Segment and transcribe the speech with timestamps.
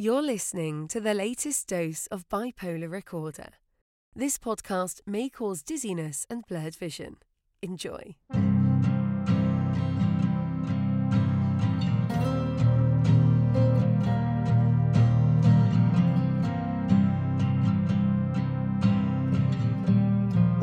[0.00, 3.50] You're listening to the latest dose of Bipolar Recorder.
[4.16, 7.18] This podcast may cause dizziness and blurred vision.
[7.60, 8.16] Enjoy.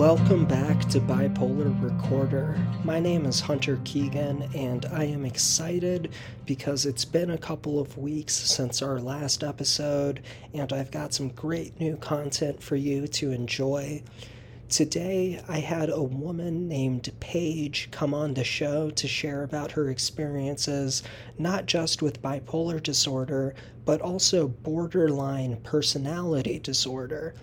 [0.08, 2.58] Welcome back to Bipolar Recorder.
[2.86, 6.14] My name is Hunter Keegan, and I am excited
[6.46, 10.22] because it's been a couple of weeks since our last episode,
[10.54, 14.02] and I've got some great new content for you to enjoy.
[14.70, 19.90] Today, I had a woman named Paige come on the show to share about her
[19.90, 21.04] experiences,
[21.38, 27.34] not just with bipolar disorder, but also borderline personality disorder.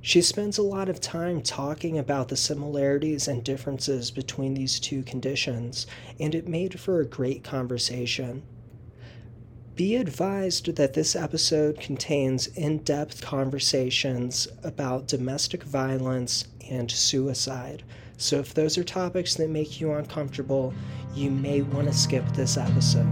[0.00, 5.02] She spends a lot of time talking about the similarities and differences between these two
[5.02, 5.86] conditions,
[6.20, 8.42] and it made for a great conversation.
[9.74, 17.82] Be advised that this episode contains in depth conversations about domestic violence and suicide.
[18.16, 20.74] So, if those are topics that make you uncomfortable,
[21.14, 23.06] you may want to skip this episode.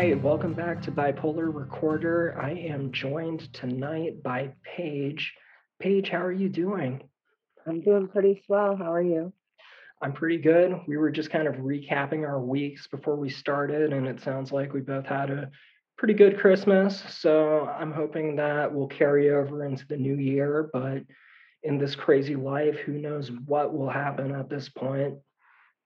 [0.00, 2.34] Right, welcome back to Bipolar Recorder.
[2.40, 5.34] I am joined tonight by Paige.
[5.78, 7.02] Paige, how are you doing?
[7.66, 8.76] I'm doing pretty swell.
[8.76, 9.30] How are you?
[10.00, 10.74] I'm pretty good.
[10.86, 14.72] We were just kind of recapping our weeks before we started, and it sounds like
[14.72, 15.50] we both had a
[15.98, 17.02] pretty good Christmas.
[17.10, 20.70] So I'm hoping that will carry over into the new year.
[20.72, 21.02] But
[21.62, 25.16] in this crazy life, who knows what will happen at this point?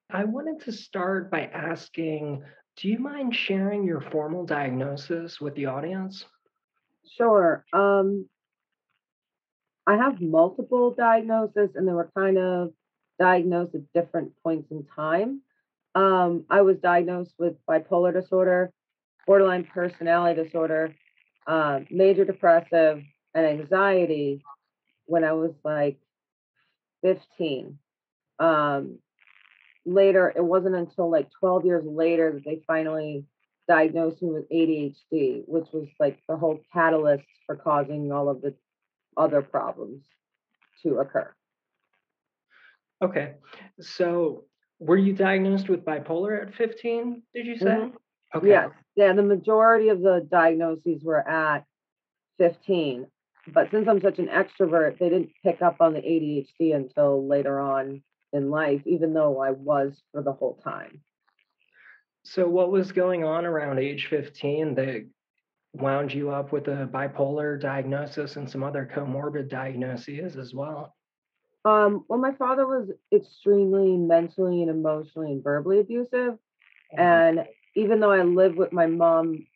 [0.08, 2.44] I wanted to start by asking
[2.76, 6.24] do you mind sharing your formal diagnosis with the audience?
[7.16, 7.64] Sure.
[7.72, 8.28] Um,
[9.86, 12.72] I have multiple diagnoses, and they were kind of
[13.18, 15.42] diagnosed at different points in time.
[15.94, 18.72] Um, I was diagnosed with bipolar disorder,
[19.26, 20.94] borderline personality disorder,
[21.46, 23.02] uh, major depressive,
[23.34, 24.42] and anxiety
[25.06, 25.98] when I was like
[27.02, 27.78] 15.
[28.38, 28.98] Um,
[29.84, 33.24] later, it wasn't until like 12 years later that they finally
[33.68, 38.54] diagnosed me with ADHD, which was like the whole catalyst for causing all of the
[39.16, 40.02] other problems
[40.82, 41.32] to occur.
[43.02, 43.34] Okay.
[43.80, 44.44] So
[44.78, 47.66] were you diagnosed with bipolar at 15, did you say?
[47.66, 47.96] Mm-hmm.
[48.36, 48.48] Okay.
[48.48, 48.70] Yes.
[48.96, 51.64] Yeah, the majority of the diagnoses were at
[52.38, 53.06] 15.
[53.52, 57.60] But since I'm such an extrovert, they didn't pick up on the ADHD until later
[57.60, 58.02] on
[58.34, 61.00] in life, even though I was for the whole time.
[62.24, 65.06] So, what was going on around age 15 that
[65.72, 70.94] wound you up with a bipolar diagnosis and some other comorbid diagnoses as well?
[71.64, 76.34] Um, well, my father was extremely mentally and emotionally and verbally abusive.
[76.92, 77.00] Mm-hmm.
[77.00, 77.44] And
[77.74, 79.46] even though I lived with my mom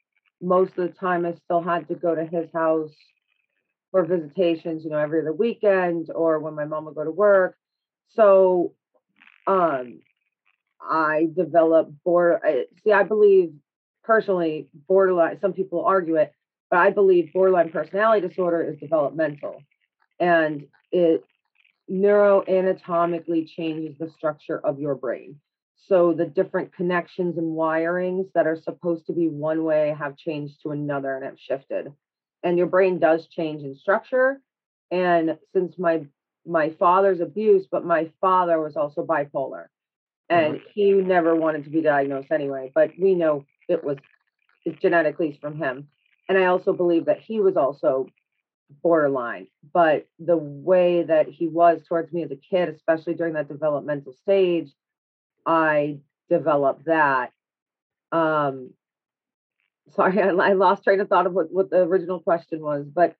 [0.41, 2.95] most of the time, I still had to go to his house
[3.91, 7.57] for visitations, you know, every other weekend or when my mom would go to work.
[8.15, 8.75] So,
[9.47, 10.01] um,
[10.81, 12.65] I developed border.
[12.85, 13.53] See, I believe
[14.05, 15.39] personally, borderline.
[15.41, 16.33] Some people argue it,
[16.71, 19.63] but I believe borderline personality disorder is developmental,
[20.19, 21.25] and it
[21.91, 25.41] neuroanatomically changes the structure of your brain.
[25.87, 30.63] So the different connections and wirings that are supposed to be one way have changed
[30.63, 31.93] to another and have shifted.
[32.43, 34.41] And your brain does change in structure.
[34.91, 36.07] And since my
[36.49, 39.67] my father's abuse, but my father was also bipolar.
[40.31, 43.97] And he never wanted to be diagnosed anyway, but we know it was
[44.83, 45.89] genetically from him.
[46.29, 48.09] And I also believe that he was also
[48.83, 53.49] borderline, but the way that he was towards me as a kid, especially during that
[53.49, 54.71] developmental stage,
[55.47, 57.33] I developed that.
[58.13, 58.71] Um,
[59.95, 63.17] sorry, I, I lost train of thought of what, what the original question was, but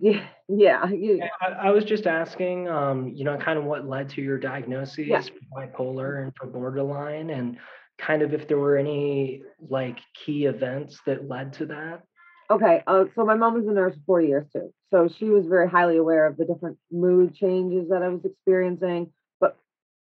[0.00, 1.28] yeah, yeah.
[1.40, 5.06] I, I, was just asking, um, you know, kind of what led to your diagnosis
[5.06, 5.20] yeah.
[5.20, 7.58] for bipolar and for borderline, and
[7.98, 12.02] kind of if there were any like key events that led to that.
[12.50, 15.46] Okay, uh, so my mom was a nurse for four years too, so she was
[15.46, 19.12] very highly aware of the different mood changes that I was experiencing.
[19.38, 19.56] But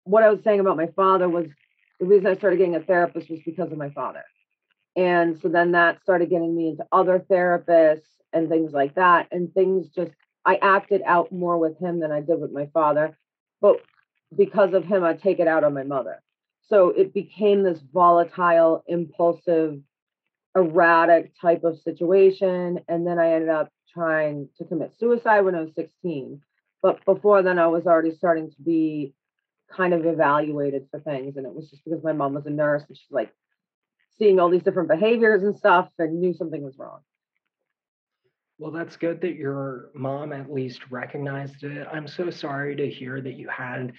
[0.05, 1.45] what I was saying about my father was
[1.99, 4.23] the reason I started getting a therapist was because of my father.
[4.95, 8.01] And so then that started getting me into other therapists
[8.33, 9.27] and things like that.
[9.31, 10.11] And things just,
[10.45, 13.17] I acted out more with him than I did with my father.
[13.61, 13.77] But
[14.35, 16.21] because of him, I take it out on my mother.
[16.67, 19.79] So it became this volatile, impulsive,
[20.55, 22.79] erratic type of situation.
[22.87, 26.41] And then I ended up trying to commit suicide when I was 16.
[26.81, 29.13] But before then, I was already starting to be
[29.69, 31.37] kind of evaluated for things.
[31.37, 33.33] And it was just because my mom was a nurse and she's like
[34.21, 36.99] seeing all these different behaviors and stuff and knew something was wrong.
[38.59, 41.87] Well, that's good that your mom at least recognized it.
[41.91, 43.93] I'm so sorry to hear that you had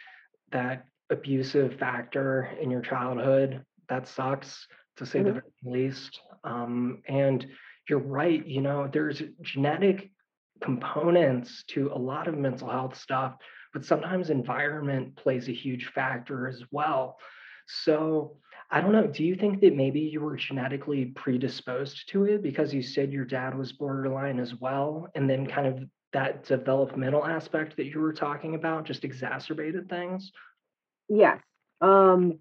[0.52, 3.64] that abusive factor in your childhood.
[3.88, 5.26] That sucks to say mm-hmm.
[5.26, 6.20] the very least.
[6.44, 7.44] Um, and
[7.88, 10.12] you're right, you know, there's genetic
[10.62, 13.34] components to a lot of mental health stuff,
[13.72, 17.16] but sometimes environment plays a huge factor as well.
[17.66, 18.36] So
[18.72, 22.72] I don't know, do you think that maybe you were genetically predisposed to it because
[22.72, 25.08] you said your dad was borderline as well?
[25.14, 25.84] And then kind of
[26.14, 30.32] that developmental aspect that you were talking about just exacerbated things?
[31.10, 31.38] Yes.
[31.82, 32.38] Um,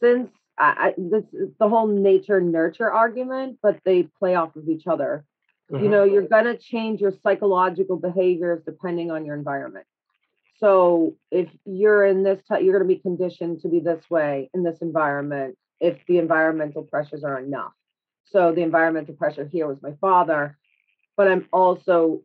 [0.00, 1.24] since I, I this
[1.60, 5.24] the whole nature nurture argument, but they play off of each other.
[5.70, 5.84] Mm-hmm.
[5.84, 9.86] You know, you're gonna change your psychological behaviors depending on your environment.
[10.58, 14.62] So if you're in this type, you're gonna be conditioned to be this way in
[14.62, 17.72] this environment if the environmental pressures are enough.
[18.24, 20.58] So the environmental pressure here was my father,
[21.16, 22.22] but I'm also,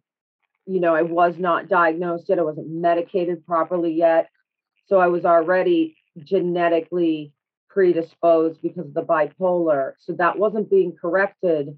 [0.66, 2.40] you know, I was not diagnosed yet.
[2.40, 4.30] I wasn't medicated properly yet.
[4.88, 7.34] So I was already genetically
[7.70, 9.94] predisposed because of the bipolar.
[10.00, 11.78] So that wasn't being corrected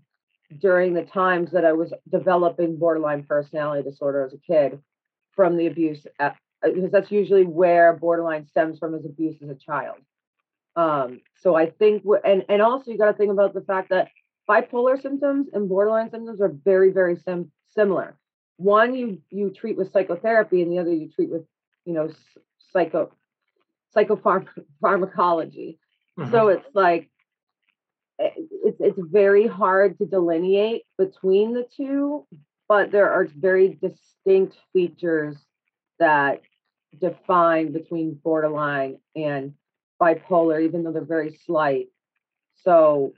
[0.60, 4.80] during the times that I was developing borderline personality disorder as a kid
[5.36, 6.36] from the abuse, at, uh,
[6.73, 9.97] because that's usually where borderline stems from is abuse as a child.
[10.75, 14.09] Um, so I think, and and also you got to think about the fact that
[14.50, 18.17] bipolar symptoms and borderline symptoms are very very sim- similar.
[18.57, 21.44] One you you treat with psychotherapy, and the other you treat with
[21.85, 22.09] you know
[22.73, 23.11] psycho
[23.95, 25.77] psychopharmacology.
[26.18, 26.31] Mm-hmm.
[26.31, 27.09] So it's like
[28.21, 28.29] eh,
[28.63, 32.25] it's it's very hard to delineate between the two,
[32.69, 35.35] but there are very distinct features
[36.00, 36.41] that
[37.00, 39.53] define between borderline and
[40.01, 41.88] bipolar, even though they're very slight.
[42.63, 43.13] So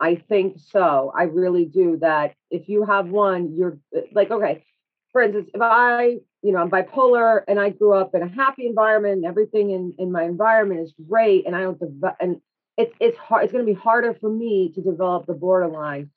[0.00, 1.12] I think so.
[1.16, 2.34] I really do that.
[2.50, 3.78] If you have one, you're
[4.12, 4.64] like, okay,
[5.12, 8.66] for instance, if I, you know, I'm bipolar and I grew up in a happy
[8.66, 12.40] environment and everything in, in my environment is great and I don't, dev- and
[12.76, 16.10] it's, it's hard, it's going to be harder for me to develop the borderline.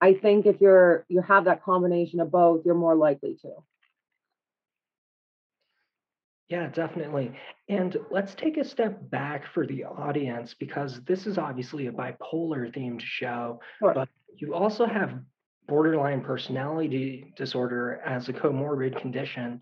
[0.00, 3.50] I think if you're, you have that combination of both, you're more likely to.
[6.48, 7.32] Yeah, definitely.
[7.68, 12.70] And let's take a step back for the audience because this is obviously a bipolar
[12.74, 13.94] themed show, sure.
[13.94, 15.18] but you also have
[15.66, 19.60] borderline personality disorder as a comorbid condition.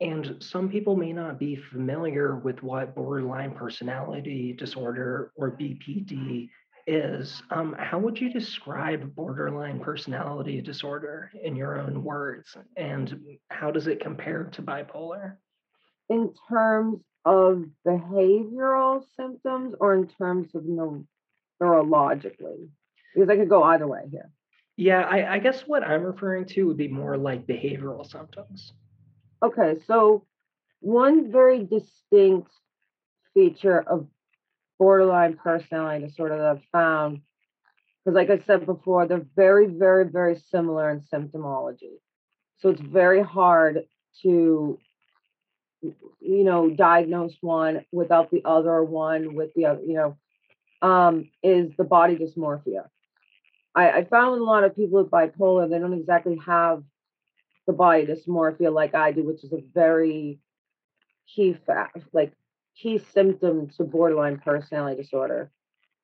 [0.00, 6.50] And some people may not be familiar with what borderline personality disorder or BPD
[6.88, 7.42] is.
[7.50, 12.56] Um, how would you describe borderline personality disorder in your own words?
[12.76, 15.36] And how does it compare to bipolar?
[16.08, 21.06] In terms of behavioral symptoms or in terms of neuro-
[21.62, 22.68] neurologically?
[23.14, 24.30] Because I could go either way here.
[24.76, 28.72] Yeah, I, I guess what I'm referring to would be more like behavioral symptoms.
[29.42, 30.26] Okay, so
[30.80, 32.50] one very distinct
[33.32, 34.06] feature of
[34.78, 37.20] borderline personality disorder that I've found,
[38.04, 42.00] because like I said before, they're very, very, very similar in symptomology.
[42.58, 43.84] So it's very hard
[44.22, 44.78] to,
[46.20, 50.16] you know, diagnose one without the other one with the other, you know,
[50.86, 52.86] um, is the body dysmorphia.
[53.74, 56.82] I, I found a lot of people with bipolar, they don't exactly have
[57.66, 60.38] the body dysmorphia like I do, which is a very
[61.26, 62.32] key fact, like
[62.76, 65.50] key symptom to borderline personality disorder.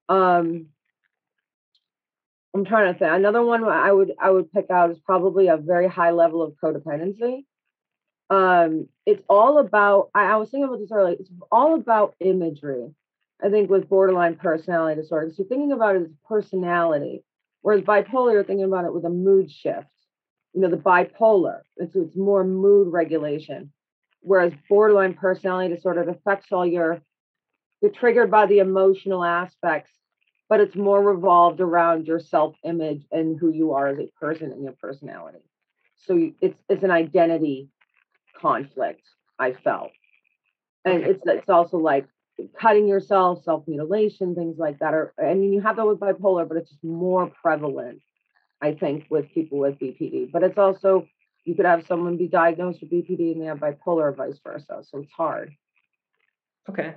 [0.09, 0.67] Um,
[2.55, 3.13] I'm trying to think.
[3.13, 6.55] Another one I would I would pick out is probably a very high level of
[6.63, 7.45] codependency.
[8.31, 10.11] Um, it's all about.
[10.15, 11.17] I, I was thinking about this earlier.
[11.19, 12.95] It's all about imagery.
[13.43, 15.33] I think with borderline personality disorder.
[15.35, 17.25] So thinking about it as personality,
[17.63, 19.87] Whereas bipolar, you're thinking about it with a mood shift.
[20.55, 23.73] You know, the bipolar, it's, it's more mood regulation.
[24.23, 27.01] Whereas borderline personality disorder, affects all your,
[27.81, 29.91] you're triggered by the emotional aspects,
[30.49, 34.53] but it's more revolved around your self image and who you are as a person
[34.53, 35.39] and your personality.
[35.97, 37.69] So you, it's it's an identity
[38.41, 39.03] conflict.
[39.39, 39.91] I felt,
[40.85, 41.11] and okay.
[41.13, 42.07] it's it's also like
[42.61, 44.95] cutting yourself, self mutilation, things like that.
[44.95, 48.01] Are I mean, you have that with bipolar, but it's just more prevalent,
[48.61, 50.31] I think, with people with BPD.
[50.31, 51.07] But it's also
[51.45, 54.83] you could have someone be diagnosed with BPD and they have bipolar, or vice versa.
[54.83, 55.53] So it's hard.
[56.69, 56.95] Okay.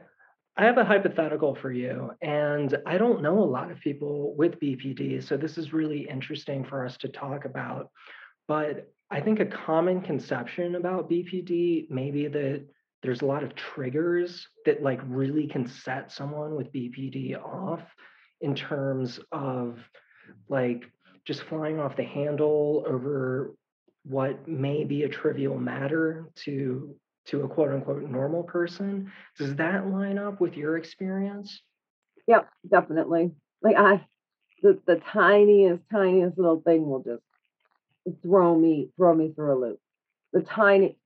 [0.55, 4.59] I have a hypothetical for you, and I don't know a lot of people with
[4.59, 7.89] BPD, so this is really interesting for us to talk about.
[8.47, 12.65] But I think a common conception about BPD maybe that
[13.01, 17.81] there's a lot of triggers that like really can set someone with BPD off
[18.41, 19.79] in terms of
[20.49, 20.83] like
[21.25, 23.53] just flying off the handle over
[24.05, 26.95] what may be a trivial matter to
[27.25, 31.61] to a quote unquote normal person does that line up with your experience
[32.27, 33.31] Yep, definitely.
[33.61, 34.05] Like I,
[34.61, 37.23] the the tiniest, tiniest little thing will just
[38.21, 39.79] throw me, throw me through a loop.
[40.33, 40.97] The tiny,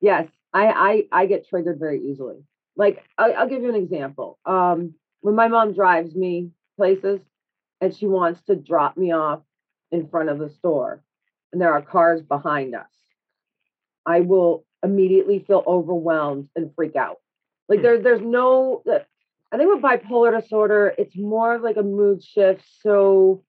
[0.00, 2.44] yes, I I I get triggered very easily.
[2.76, 4.38] Like I'll, I'll give you an example.
[4.44, 7.20] Um, when my mom drives me places
[7.80, 9.42] and she wants to drop me off
[9.90, 11.02] in front of the store,
[11.52, 12.90] and there are cars behind us,
[14.06, 17.20] I will immediately feel overwhelmed and freak out.
[17.68, 17.82] Like Hmm.
[17.82, 18.82] there's there's no
[19.52, 22.64] I think with bipolar disorder, it's more of like a mood shift.
[22.82, 23.44] So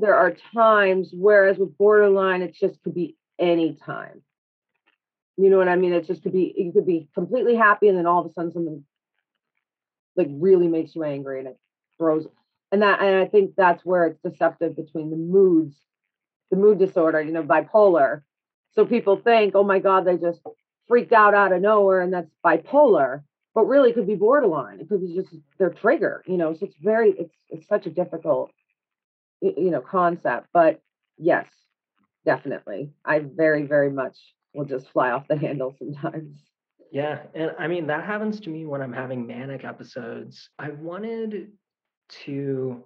[0.00, 4.22] there are times, whereas with borderline, it just could be any time.
[5.36, 5.92] You know what I mean?
[5.92, 8.52] It just could be you could be completely happy, and then all of a sudden
[8.52, 8.84] something
[10.16, 11.58] like really makes you angry, and it
[11.98, 12.26] throws.
[12.70, 15.76] And that, and I think that's where it's deceptive between the moods,
[16.50, 18.22] the mood disorder, you know, bipolar.
[18.72, 20.40] So people think, oh my God, they just
[20.88, 23.22] freaked out out of nowhere, and that's bipolar
[23.54, 24.80] but really it could be borderline.
[24.80, 26.54] It could be just their trigger, you know.
[26.54, 28.50] So it's very, it's it's such a difficult,
[29.56, 30.48] you know, concept.
[30.52, 30.80] But
[31.18, 31.46] yes,
[32.24, 34.16] definitely, I very very much
[34.54, 36.38] will just fly off the handle sometimes.
[36.90, 40.48] Yeah, and I mean that happens to me when I'm having manic episodes.
[40.58, 41.52] I wanted
[42.24, 42.84] to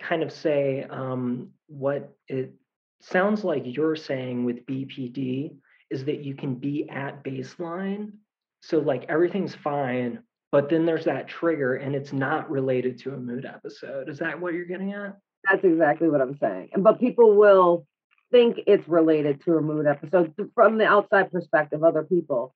[0.00, 2.52] kind of say um, what it
[3.00, 5.56] sounds like you're saying with BPD
[5.90, 8.12] is that you can be at baseline,
[8.60, 13.16] so like everything's fine, but then there's that trigger and it's not related to a
[13.16, 14.08] mood episode.
[14.08, 15.16] Is that what you're getting at?
[15.50, 16.70] That's exactly what I'm saying.
[16.72, 17.86] And but people will
[18.30, 21.84] think it's related to a mood episode from the outside perspective.
[21.84, 22.54] Other people,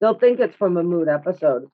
[0.00, 1.66] they'll think it's from a mood episode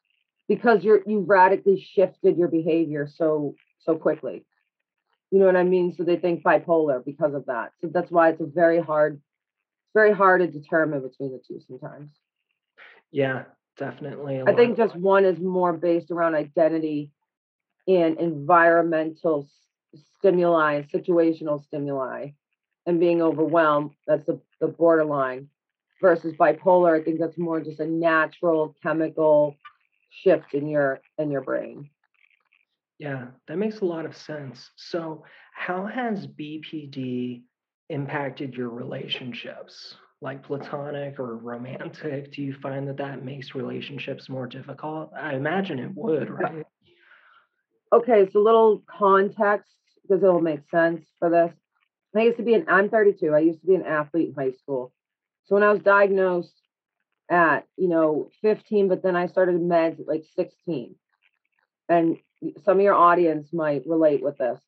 [0.48, 4.44] because you're you radically shifted your behavior so so quickly.
[5.30, 5.94] You know what I mean?
[5.96, 7.72] So they think bipolar because of that.
[7.80, 11.60] So that's why it's a very hard, it's very hard to determine between the two
[11.66, 12.10] sometimes.
[13.10, 13.44] Yeah,
[13.76, 14.42] definitely.
[14.46, 17.10] I think just one is more based around identity
[17.88, 19.48] and environmental
[19.96, 22.30] stimuli, situational stimuli,
[22.86, 23.92] and being overwhelmed.
[24.06, 25.48] That's the, the borderline.
[26.00, 29.56] Versus bipolar, I think that's more just a natural chemical
[30.10, 31.88] shift in your in your brain.
[32.98, 34.70] Yeah, that makes a lot of sense.
[34.76, 35.24] So,
[35.54, 37.42] how has BPD
[37.88, 42.32] impacted your relationships, like platonic or romantic?
[42.32, 45.12] Do you find that that makes relationships more difficult?
[45.18, 46.66] I imagine it would, right?
[47.92, 49.76] Okay, so little context
[50.06, 51.52] because it'll make sense for this.
[52.14, 53.34] I used to be an I'm 32.
[53.34, 54.92] I used to be an athlete in high school.
[55.44, 56.54] So when I was diagnosed
[57.30, 60.94] at, you know, 15, but then I started meds at like 16.
[61.88, 62.16] And
[62.64, 64.60] some of your audience might relate with this.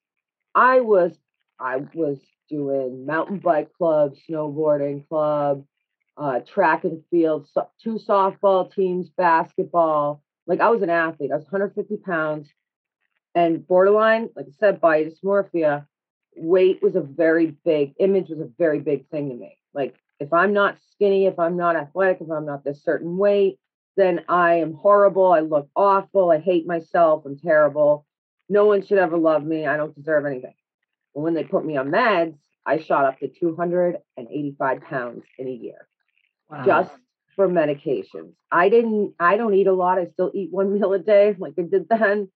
[0.55, 1.13] I was
[1.59, 2.19] I was
[2.49, 5.65] doing mountain bike club, snowboarding club,
[6.17, 10.23] uh, track and field, so, two softball teams, basketball.
[10.47, 11.33] Like I was an athlete.
[11.33, 12.49] I was 150 pounds
[13.35, 15.87] and borderline, like I said, body dysmorphia,
[16.37, 19.59] weight was a very big image was a very big thing to me.
[19.75, 23.59] Like if I'm not skinny, if I'm not athletic, if I'm not this certain weight,
[23.97, 25.33] then I am horrible.
[25.33, 26.31] I look awful.
[26.31, 27.25] I hate myself.
[27.27, 28.07] I'm terrible.
[28.49, 29.67] No one should ever love me.
[29.67, 30.55] I don't deserve anything.
[31.13, 35.89] When they put me on meds, I shot up to 285 pounds in a year
[36.51, 36.65] Wow.
[36.65, 36.93] just
[37.35, 38.33] for medications.
[38.51, 39.99] I didn't, I don't eat a lot.
[39.99, 42.29] I still eat one meal a day like I did then.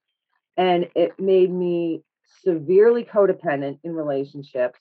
[0.56, 2.02] And it made me
[2.42, 4.78] severely codependent in relationships.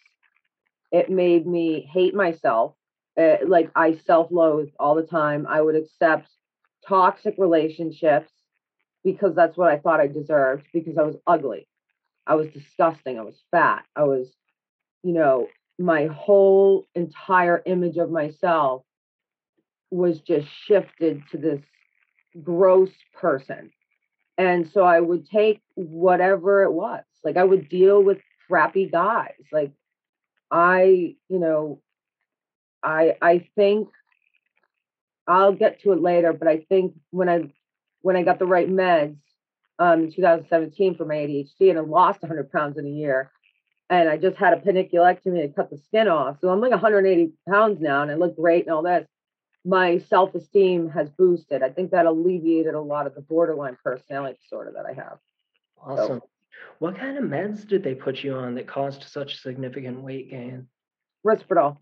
[0.91, 2.75] It made me hate myself.
[3.17, 5.45] Uh, like I self loathed all the time.
[5.47, 6.29] I would accept
[6.87, 8.31] toxic relationships
[9.03, 11.67] because that's what I thought I deserved because I was ugly.
[12.27, 13.19] I was disgusting.
[13.19, 13.83] I was fat.
[13.95, 14.33] I was,
[15.03, 15.47] you know,
[15.79, 18.83] my whole entire image of myself
[19.89, 21.61] was just shifted to this
[22.43, 23.71] gross person.
[24.41, 27.03] And so I would take whatever it was.
[27.23, 28.17] Like I would deal with
[28.47, 29.35] crappy guys.
[29.51, 29.71] Like
[30.49, 31.79] I, you know,
[32.81, 33.89] I I think
[35.27, 37.53] I'll get to it later, but I think when I
[38.01, 39.17] when I got the right meds
[39.77, 43.31] um in 2017 for my ADHD and I lost 100 pounds in a year
[43.91, 46.37] and I just had a paniculectomy to cut the skin off.
[46.41, 49.07] So I'm like 180 pounds now and I look great and all this
[49.63, 51.61] my self-esteem has boosted.
[51.61, 55.17] I think that alleviated a lot of the borderline personality disorder that I have.
[55.81, 56.21] Awesome.
[56.79, 60.67] What kind of meds did they put you on that caused such significant weight gain?
[61.25, 61.77] Risperdal.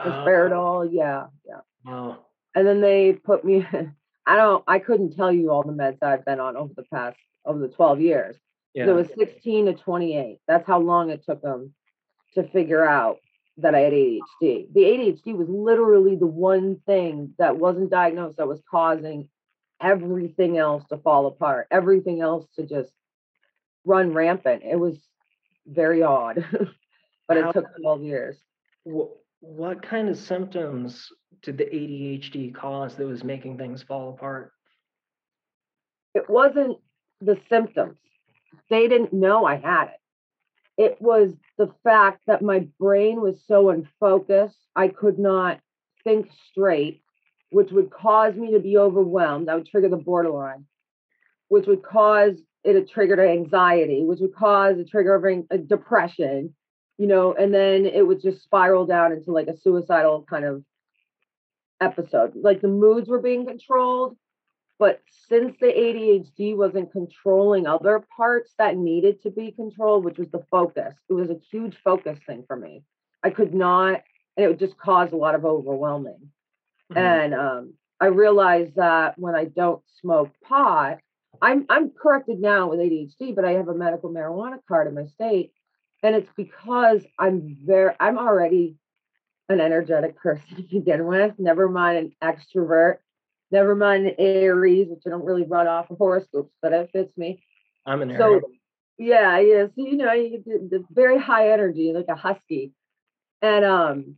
[0.00, 1.60] Oh, Risperidol, yeah, yeah.
[1.84, 2.18] wow.
[2.54, 3.66] And then they put me
[4.26, 7.18] I don't I couldn't tell you all the meds I've been on over the past
[7.44, 8.36] over the 12 years.
[8.74, 8.88] Yeah.
[8.88, 10.38] It was 16 to 28.
[10.48, 11.74] That's how long it took them
[12.34, 13.18] to figure out
[13.58, 14.72] that I had ADHD.
[14.72, 19.28] The ADHD was literally the one thing that wasn't diagnosed that was causing
[19.80, 22.92] everything else to fall apart, everything else to just
[23.84, 24.62] run rampant.
[24.64, 24.96] It was
[25.66, 26.44] very odd,
[27.28, 28.36] but it How- took 12 years.
[28.84, 31.08] Wh- what kind of symptoms
[31.42, 34.52] did the ADHD cause that was making things fall apart?
[36.14, 36.78] It wasn't
[37.20, 37.96] the symptoms,
[38.70, 40.00] they didn't know I had it.
[40.78, 45.60] It was the fact that my brain was so unfocused, I could not
[46.02, 47.02] think straight,
[47.50, 49.48] which would cause me to be overwhelmed.
[49.48, 50.66] That would trigger the borderline,
[51.48, 55.58] which would cause it to trigger to anxiety, which would cause a trigger of a
[55.58, 56.54] depression,
[56.96, 60.64] you know, and then it would just spiral down into like a suicidal kind of
[61.80, 62.32] episode.
[62.34, 64.16] Like the moods were being controlled,
[64.82, 70.28] but since the ADHD wasn't controlling other parts that needed to be controlled, which was
[70.32, 72.82] the focus, it was a huge focus thing for me.
[73.22, 74.02] I could not,
[74.36, 76.32] and it would just cause a lot of overwhelming.
[76.90, 76.96] Mhm.
[76.96, 80.98] And um, I realized that when I don't smoke pot,
[81.40, 85.06] I'm I'm corrected now with ADHD, but I have a medical marijuana card in my
[85.06, 85.52] state,
[86.02, 88.74] and it's because I'm very I'm already
[89.48, 91.38] an energetic person to begin with.
[91.38, 92.96] Never mind an extrovert.
[93.52, 97.44] Never mind Aries, which I don't really run off of horoscopes, but it fits me.
[97.86, 98.44] I'm an So Aries.
[98.98, 99.66] yeah, yeah.
[99.66, 102.72] So you know, you get the, very high energy, like a husky,
[103.42, 104.16] and um,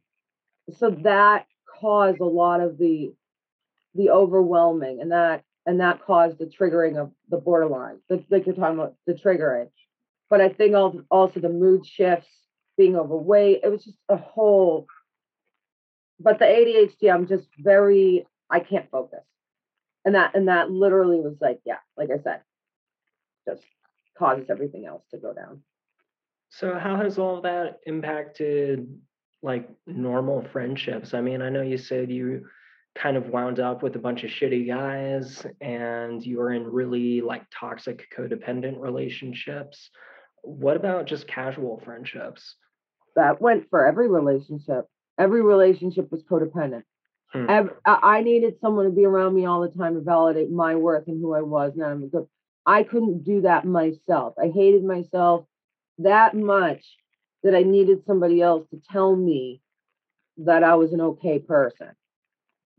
[0.79, 1.47] so that
[1.81, 3.12] caused a lot of the
[3.95, 8.55] the overwhelming, and that and that caused the triggering of the borderline, the, like you're
[8.55, 9.69] talking about the triggering.
[10.31, 10.75] But I think
[11.11, 12.29] also the mood shifts,
[12.76, 14.87] being overweight, it was just a whole.
[16.21, 19.25] But the ADHD, I'm just very, I can't focus,
[20.05, 22.43] and that and that literally was like, yeah, like I said,
[23.49, 23.62] just
[24.17, 25.62] causes everything else to go down.
[26.51, 28.87] So how has all that impacted
[29.43, 31.14] like normal friendships?
[31.14, 32.47] I mean, I know you said you
[32.95, 37.23] kind of wound up with a bunch of shitty guys and you were in really
[37.23, 39.90] like toxic codependent relationships.
[40.43, 42.55] What about just casual friendships?
[43.17, 44.85] That went for every relationship.
[45.19, 46.85] Every relationship was codependent.
[47.35, 47.47] Hmm.
[47.47, 51.09] I I needed someone to be around me all the time to validate my worth
[51.09, 51.73] and who I was.
[51.77, 52.29] Now I'm good.
[52.66, 54.35] I couldn't do that myself.
[54.38, 55.47] I hated myself
[55.99, 56.85] that much
[57.42, 59.61] that I needed somebody else to tell me
[60.38, 61.90] that I was an okay person.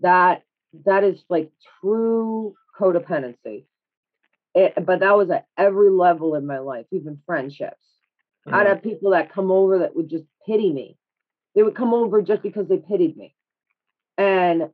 [0.02, 0.44] That
[0.86, 3.66] that is like true codependency.
[4.56, 7.78] It, but that was at every level in my life, even friendships.
[8.48, 8.70] I'd Mm.
[8.70, 10.98] have people that come over that would just pity me.
[11.56, 13.35] They would come over just because they pitied me.
[14.18, 14.70] And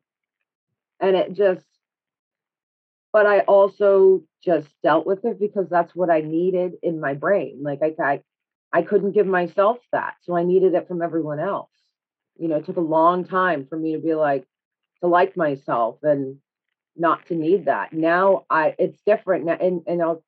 [0.99, 1.65] and it just
[3.13, 7.59] but I also just dealt with it because that's what I needed in my brain.
[7.61, 8.21] Like I I,
[8.71, 10.15] I couldn't give myself that.
[10.21, 11.69] So I needed it from everyone else.
[12.37, 14.45] You know, it took a long time for me to be like
[15.01, 16.37] to like myself and
[16.95, 17.93] not to need that.
[17.93, 20.23] Now I it's different now and and I'll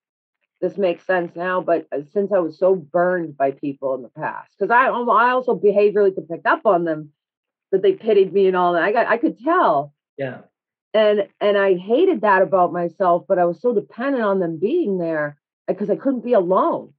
[0.61, 4.09] this makes sense now, but uh, since I was so burned by people in the
[4.09, 7.11] past, because I I also behaviorally could pick up on them
[7.73, 8.83] that they pitied me and all that.
[8.83, 10.41] I got I could tell, Yeah.
[10.93, 14.99] and and I hated that about myself, but I was so dependent on them being
[14.99, 16.93] there because I couldn't be alone.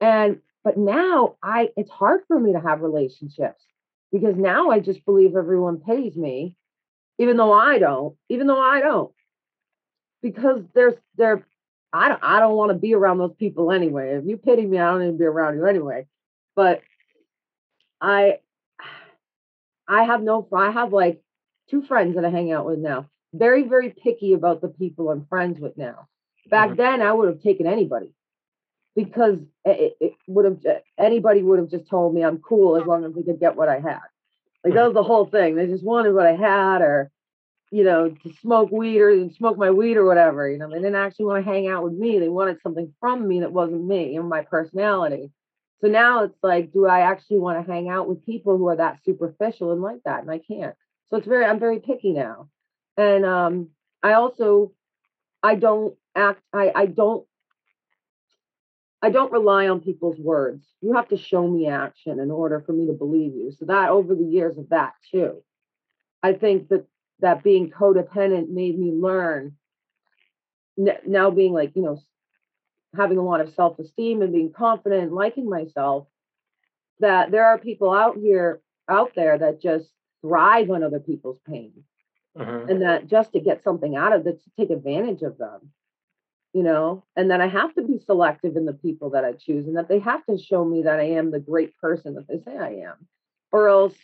[0.00, 3.64] And but now I it's hard for me to have relationships
[4.12, 6.54] because now I just believe everyone pities me,
[7.18, 9.10] even though I don't, even though I don't,
[10.22, 11.46] because there's they're
[11.94, 14.16] I don't I don't want to be around those people anyway.
[14.16, 16.06] If you pity me, I don't even be around you anyway.
[16.54, 16.82] But
[18.02, 18.40] I
[19.90, 21.20] I have no I have like
[21.68, 23.10] two friends that I hang out with now.
[23.34, 26.08] Very, very picky about the people I'm friends with now.
[26.48, 26.76] Back Mhm.
[26.76, 28.12] then I would have taken anybody
[28.94, 30.58] because it, it would have
[30.96, 33.68] anybody would have just told me I'm cool as long as they could get what
[33.68, 34.00] I had.
[34.64, 35.56] Like that was the whole thing.
[35.56, 37.10] They just wanted what I had or
[37.72, 40.50] you know, to smoke weed or smoke my weed or whatever.
[40.50, 42.18] You know, they didn't actually want to hang out with me.
[42.18, 45.30] They wanted something from me that wasn't me and my personality.
[45.80, 48.76] So now it's like, do I actually want to hang out with people who are
[48.76, 50.20] that superficial and like that?
[50.20, 50.74] And I can't.
[51.08, 52.48] So it's very, I'm very picky now.
[52.96, 53.70] And um,
[54.02, 54.72] I also,
[55.42, 57.26] I don't act, I, I don't,
[59.02, 60.66] I don't rely on people's words.
[60.82, 63.50] You have to show me action in order for me to believe you.
[63.58, 65.42] So that over the years of that too.
[66.22, 66.84] I think that
[67.20, 69.56] that being codependent made me learn
[71.06, 72.00] now being like you know
[72.96, 76.06] having a lot of self-esteem and being confident and liking myself
[76.98, 79.88] that there are people out here out there that just
[80.22, 81.84] thrive on other people's pain.
[82.36, 82.70] Mhm.
[82.70, 85.72] and that just to get something out of it to take advantage of them
[86.52, 87.04] you know?
[87.16, 89.88] And that i have to be selective in the people that i choose and that
[89.88, 92.70] they have to show me that i am the great person that they say i
[92.88, 93.08] am.
[93.52, 93.96] Or else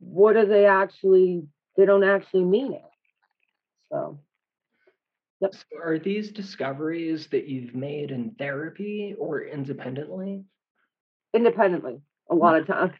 [0.00, 2.84] what are they actually they don't actually mean it.
[3.90, 4.18] So
[5.40, 5.50] So
[5.84, 10.44] are these discoveries that you've made in therapy or independently?
[11.34, 12.92] independently a lot of times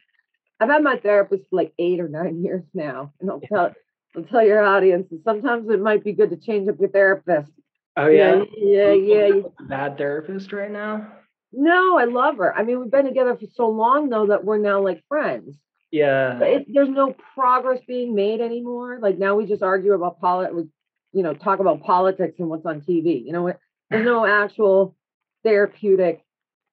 [0.61, 3.72] i've had my therapist for like eight or nine years now and i'll tell
[4.14, 7.51] i'll tell your audience that sometimes it might be good to change up your therapist
[7.96, 11.11] Oh yeah yeah yeah you- Bad therapist right now?
[11.53, 14.59] no i love her i mean we've been together for so long though that we're
[14.59, 15.57] now like friends
[15.90, 16.38] Yeah.
[16.42, 18.98] It, there's no progress being made anymore.
[19.01, 20.68] Like now we just argue about politics,
[21.12, 23.25] you know, talk about politics and what's on TV.
[23.25, 23.53] You know,
[23.90, 24.97] there's no actual
[25.44, 26.25] therapeutic.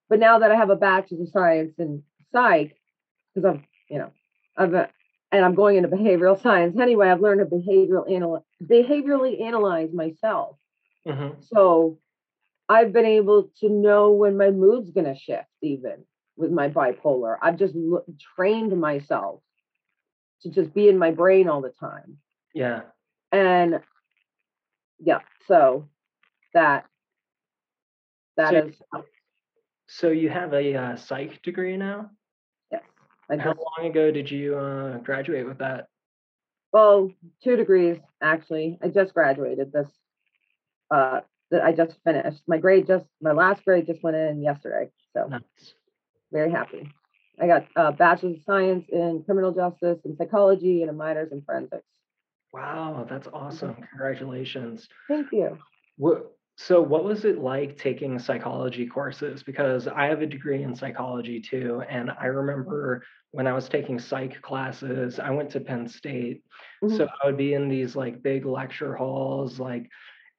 [0.10, 2.76] But now that I have a bachelor's of science in psych,
[3.34, 4.12] because I'm, you know,
[4.58, 4.90] I've a,
[5.32, 7.10] and I'm going into behavioral science anyway.
[7.10, 10.58] I've learned to behavioral anal behaviorally analyze myself.
[11.06, 11.44] Mhm.
[11.44, 12.00] So
[12.70, 16.06] I've been able to know when my mood's going to shift, even
[16.38, 17.38] with my bipolar.
[17.42, 19.42] I've just lo- trained myself
[20.42, 22.18] to just be in my brain all the time.
[22.54, 22.82] Yeah.
[23.32, 23.82] And
[25.00, 25.88] yeah, so
[26.54, 26.86] that
[28.38, 28.82] that So- is
[29.88, 32.10] So you have a uh, psych degree now?
[32.72, 32.82] yes.
[33.30, 35.88] I How just long ago did you uh, graduate with that?
[36.74, 37.10] well,
[37.44, 38.78] two degrees actually.
[38.82, 39.88] I just graduated this
[40.92, 42.42] uh that I just finished.
[42.48, 44.90] My grade just my last grade just went in yesterday.
[45.14, 45.74] So Nice.
[46.32, 46.92] very happy.
[47.40, 51.42] I got a bachelor's of science in criminal justice and psychology and a minors in
[51.44, 51.86] forensics.
[52.56, 53.36] Wow, that's mm-hmm.
[53.36, 53.76] awesome.
[53.90, 54.88] Congratulations.
[55.10, 55.58] Thank you.
[55.98, 59.44] What, so what was it like taking psychology courses?
[59.44, 64.00] Because I have a degree in psychology too, and I remember when I was taking
[64.00, 66.44] psych classes, I went to Penn State.
[66.82, 67.04] So mm-hmm.
[67.22, 69.90] I would be in these like big lecture halls, like,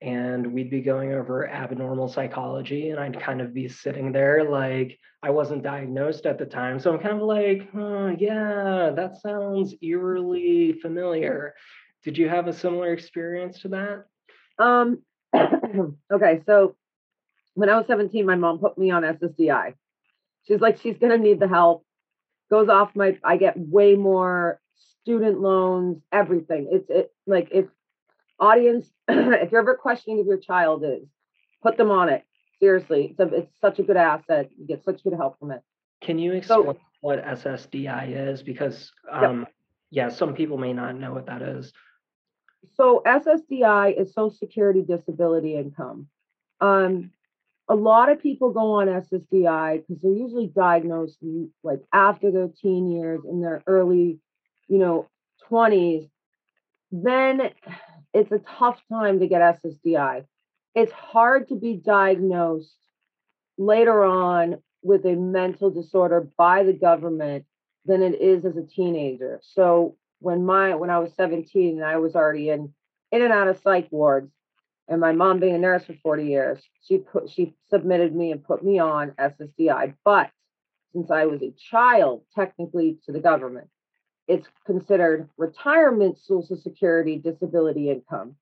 [0.00, 4.98] and we'd be going over abnormal psychology, and I'd kind of be sitting there like
[5.22, 6.79] I wasn't diagnosed at the time.
[6.79, 11.55] So I'm kind of like, oh, yeah, that sounds eerily familiar.
[12.04, 14.04] Did you have a similar experience to that?
[14.59, 15.02] Um,
[16.12, 16.76] okay, so
[17.54, 19.74] when I was 17, my mom put me on SSDI.
[20.46, 21.85] She's like, she's gonna need the help.
[22.50, 24.61] Goes off my, I get way more
[25.02, 26.68] student loans, everything.
[26.70, 27.66] It's it like if
[28.38, 31.09] audience, if you're ever questioning if your child is,
[31.62, 32.22] put them on it.
[32.61, 34.50] Seriously, it's a, it's such a good asset.
[34.59, 35.61] You get such good help from it.
[36.00, 38.42] Can you So- explain what SSDI is?
[38.42, 39.46] Because um,
[39.96, 41.72] yeah, some people may not know what that is.
[42.74, 46.09] so SSDI is Social Security Disability Income.
[46.61, 47.12] Um,
[47.66, 51.16] a lot of people go on SSDI because they're usually diagnosed
[51.64, 54.18] like after their teen years in their early,
[54.68, 55.09] you know,
[55.50, 56.11] 20s.
[56.92, 57.50] Then
[58.12, 60.26] it's a tough time to get SSDI.
[60.74, 62.76] It's hard to be diagnosed
[63.56, 67.46] later on with a mental disorder by the government
[67.87, 69.40] than it is as a teenager.
[69.42, 72.72] So when my when I was 17 and I was already in
[73.12, 74.33] in and out of psych wards,
[74.88, 78.44] and my mom being a nurse for 40 years, she put she submitted me and
[78.44, 79.94] put me on SSDI.
[80.05, 80.31] But
[80.92, 83.68] since I was a child, technically to the government,
[84.29, 88.37] it's considered retirement social security disability income.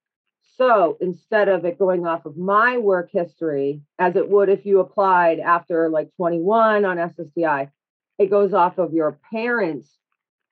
[0.57, 4.79] So instead of it going off of my work history, as it would if you
[4.79, 7.71] applied after like 21 on SSDI,
[8.19, 9.89] it goes off of your parents'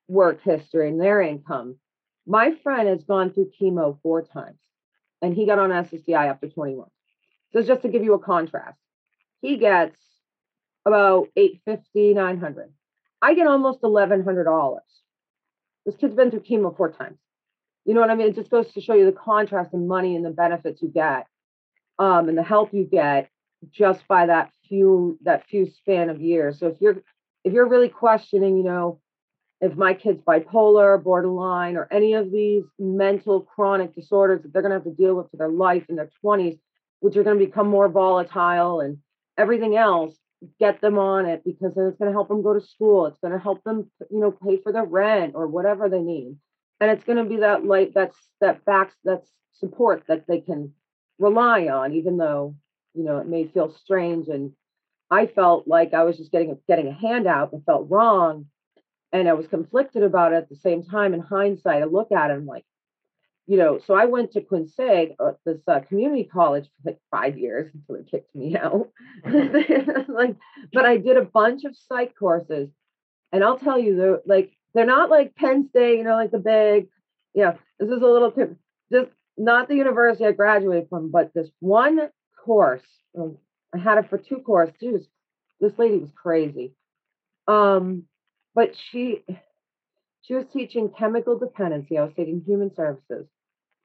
[0.09, 1.77] work history and their income.
[2.27, 4.59] My friend has gone through chemo four times
[5.21, 6.89] and he got on SSDI after 21.
[7.53, 8.79] So just to give you a contrast,
[9.41, 9.97] he gets
[10.85, 12.73] about 850, 900.
[13.21, 14.79] I get almost $1,100.
[15.87, 17.19] This kid's been through chemo four times.
[17.85, 18.29] You know what I mean?
[18.29, 21.27] It just goes to show you the contrast in money and the benefits you get
[21.99, 23.29] um, and the help you get
[23.71, 26.59] just by that few that few span of years.
[26.59, 27.03] So if you're
[27.45, 29.01] if you're really questioning, you know,
[29.61, 34.71] if my kid's bipolar, borderline, or any of these mental chronic disorders that they're going
[34.71, 36.59] to have to deal with for their life in their 20s,
[37.01, 38.99] which are going to become more volatile and
[39.39, 40.15] everything else,
[40.59, 43.07] get them on it because then it's going to help them go to school.
[43.07, 46.37] It's going to help them, you know, pay for their rent or whatever they need.
[46.81, 50.73] And it's going to be that light, that's that backs, that's support that they can
[51.19, 52.57] rely on, even though,
[52.95, 54.27] you know, it may feel strange.
[54.27, 54.53] And
[55.13, 58.47] I felt like I was just getting a, getting a handout and felt wrong
[59.13, 61.15] and I was conflicted about it at the same time.
[61.15, 62.65] In hindsight, I look at it, and I'm like,
[63.47, 67.39] you know, so I went to Quinsig, uh, this uh, community college for like five
[67.39, 68.91] years until they kicked me out.
[70.09, 70.37] like,
[70.73, 72.71] but I did a bunch of psych courses,
[73.33, 76.39] and I'll tell you, the like they're not like Penn State, you know, like the
[76.39, 76.89] big,
[77.35, 77.55] yeah.
[77.79, 78.33] This is a little
[78.91, 82.09] just not the university I graduated from, but this one
[82.45, 82.83] course.
[83.19, 83.37] Um,
[83.75, 84.75] I had it for two courses.
[84.81, 85.07] She was,
[85.61, 86.75] this lady was crazy.
[87.49, 88.05] Um,
[88.55, 89.25] but she
[90.23, 91.99] she was teaching chemical dependency.
[91.99, 93.27] I was taking human services.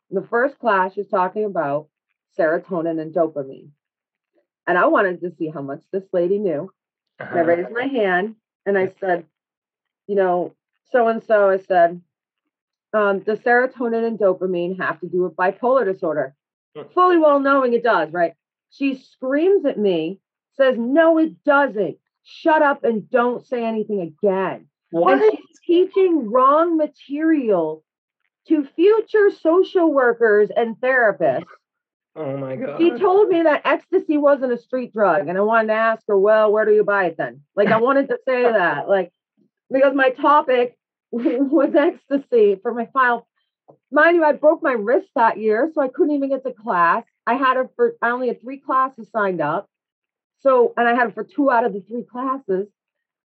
[0.10, 1.88] In the first class, she was talking about
[2.38, 3.70] serotonin and dopamine.
[4.68, 6.72] And I wanted to see how much this lady knew.
[7.20, 7.36] Uh-huh.
[7.36, 9.26] I raised my hand and I said,
[10.06, 10.54] you know,
[10.92, 12.02] so and so, I said,
[12.94, 16.36] um, does serotonin and dopamine have to do with bipolar disorder?
[16.94, 18.34] Fully well knowing it does, right?
[18.72, 20.20] She screams at me,
[20.56, 21.44] says, no, it mm.
[21.46, 21.98] doesn't.
[22.24, 24.68] Shut up and don't say anything again.
[24.92, 25.22] What?
[25.22, 27.84] And she's teaching wrong material
[28.48, 31.46] to future social workers and therapists.
[32.16, 32.80] Oh my God.
[32.80, 35.28] She told me that ecstasy wasn't a street drug.
[35.28, 37.42] And I wanted to ask her, well, where do you buy it then?
[37.56, 39.12] Like, I wanted to say that, like,
[39.72, 40.78] because my topic
[41.12, 43.28] was ecstasy for my file.
[43.92, 47.04] Mind you, I broke my wrist that year, so I couldn't even get to class.
[47.28, 49.70] I had her for, I only had three classes signed up.
[50.40, 52.70] So, and I had her for two out of the three classes.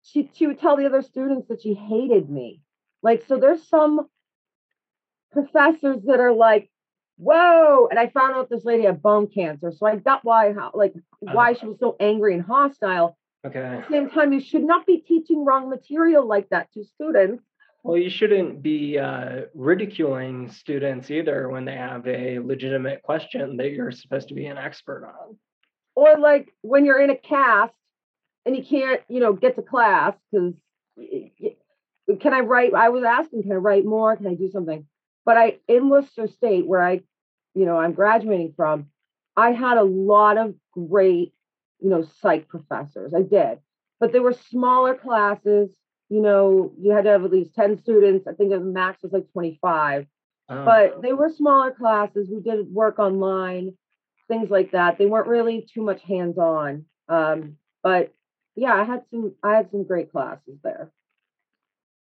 [0.03, 2.61] She, she would tell the other students that she hated me.
[3.03, 4.09] Like, so there's some
[5.31, 6.71] professors that are like,
[7.17, 7.87] whoa.
[7.89, 9.73] And I found out this lady had bone cancer.
[9.73, 11.61] So I got why, how, like, why uh-huh.
[11.61, 13.17] she was so angry and hostile.
[13.47, 13.61] Okay.
[13.61, 17.45] At the same time, you should not be teaching wrong material like that to students.
[17.85, 23.73] Well, you shouldn't be uh, ridiculing students either when they have a legitimate question that
[23.73, 25.37] you're supposed to be an expert on.
[25.95, 27.75] Or like when you're in a cast
[28.47, 30.55] and you can't, you know, get to class because
[32.21, 32.73] can I write?
[32.73, 34.17] I was asking, can I write more?
[34.17, 34.87] Can I do something?
[35.27, 37.03] But I in Worcester State, where I,
[37.55, 38.87] you know, I'm graduating from,
[39.37, 41.35] I had a lot of great,
[41.81, 43.13] you know, psych professors.
[43.13, 43.59] I did,
[44.01, 45.71] but they were smaller classes
[46.09, 48.27] you know, you had to have at least 10 students.
[48.27, 50.07] I think the max was like 25.
[50.49, 52.29] Um, but they were smaller classes.
[52.31, 53.77] We did work online,
[54.29, 54.99] things like that.
[54.99, 56.85] They weren't really too much hands-on.
[57.09, 58.13] Um, but
[58.55, 60.91] yeah, I had some I had some great classes there.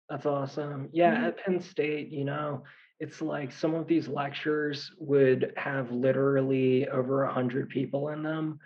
[0.08, 0.90] That's awesome.
[0.92, 2.64] Yeah, at Penn State, you know,
[3.00, 8.58] it's like some of these lectures would have literally over a hundred people in them.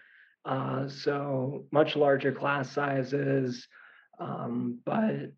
[0.44, 3.68] Uh, so much larger class sizes
[4.18, 5.32] um, but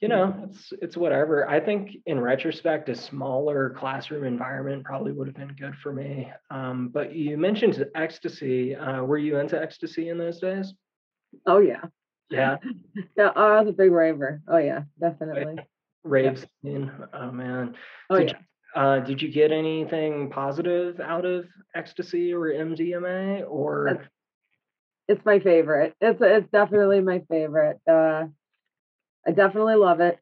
[0.00, 1.48] you know, it's it's whatever.
[1.48, 6.30] I think in retrospect, a smaller classroom environment probably would have been good for me.
[6.50, 8.76] Um, but you mentioned ecstasy.
[8.76, 10.72] Uh, were you into ecstasy in those days?
[11.46, 11.82] Oh yeah.
[12.30, 12.58] Yeah.
[13.16, 13.32] yeah.
[13.34, 14.40] Oh, I was a big raver.
[14.46, 15.58] Oh yeah, definitely.
[16.04, 16.92] Rave scene.
[17.12, 17.74] Oh man.
[18.08, 18.36] Oh did yeah.
[18.76, 24.08] You, uh, did you get anything positive out of ecstasy or MDMA or?
[25.08, 25.94] It's my favorite.
[26.00, 27.80] It's it's definitely my favorite.
[27.88, 28.26] Uh,
[29.26, 30.18] I definitely love it.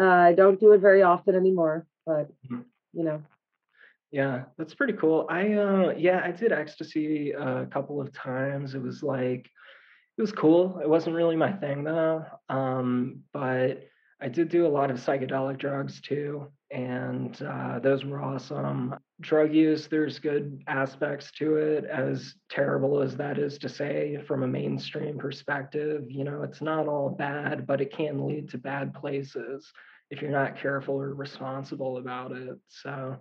[0.00, 2.60] Uh, I don't do it very often anymore, but mm-hmm.
[2.94, 3.22] you know.
[4.10, 5.26] Yeah, that's pretty cool.
[5.28, 8.74] I uh, yeah, I did ecstasy a couple of times.
[8.74, 9.50] It was like
[10.16, 10.80] it was cool.
[10.82, 12.24] It wasn't really my thing though.
[12.48, 13.88] Um, but
[14.20, 18.94] I did do a lot of psychedelic drugs too, and uh, those were awesome.
[19.24, 24.42] Drug use, there's good aspects to it, as terrible as that is to say from
[24.42, 26.04] a mainstream perspective.
[26.10, 29.72] You know, it's not all bad, but it can lead to bad places
[30.10, 32.58] if you're not careful or responsible about it.
[32.68, 33.16] So,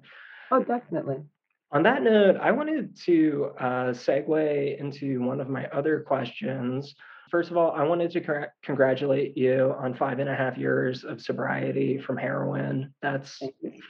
[0.52, 1.24] oh, definitely.
[1.72, 6.94] On that note, I wanted to uh, segue into one of my other questions
[7.34, 11.20] First of all, I wanted to congratulate you on five and a half years of
[11.20, 12.94] sobriety from heroin.
[13.02, 13.42] That's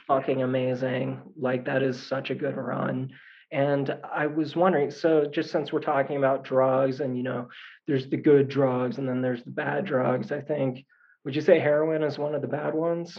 [0.06, 1.20] fucking amazing.
[1.38, 3.10] Like, that is such a good run.
[3.52, 7.48] And I was wondering, so just since we're talking about drugs and, you know,
[7.86, 10.86] there's the good drugs and then there's the bad drugs, I think,
[11.26, 13.18] would you say heroin is one of the bad ones?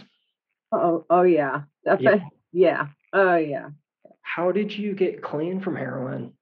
[0.72, 1.62] Oh, oh yeah.
[1.84, 2.24] Definitely.
[2.52, 2.88] Yeah.
[3.12, 3.20] yeah.
[3.20, 3.68] Oh yeah.
[4.22, 6.32] How did you get clean from heroin?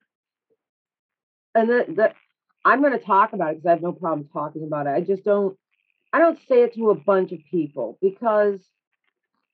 [1.54, 2.14] And that, that
[2.64, 4.90] I'm going to talk about it because I have no problem talking about it.
[4.90, 5.56] I just don't,
[6.12, 8.60] I don't say it to a bunch of people because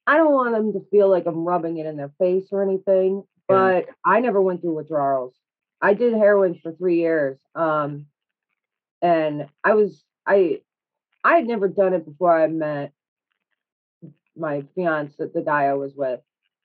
[0.07, 3.25] I don't want them to feel like I'm rubbing it in their face or anything.
[3.49, 3.93] But yeah.
[4.05, 5.35] I never went through withdrawals.
[5.81, 7.39] I did heroin for three years.
[7.55, 8.07] Um,
[9.03, 10.61] and I was, I,
[11.25, 12.93] I had never done it before I met
[14.37, 16.21] my fiance, the guy I was with.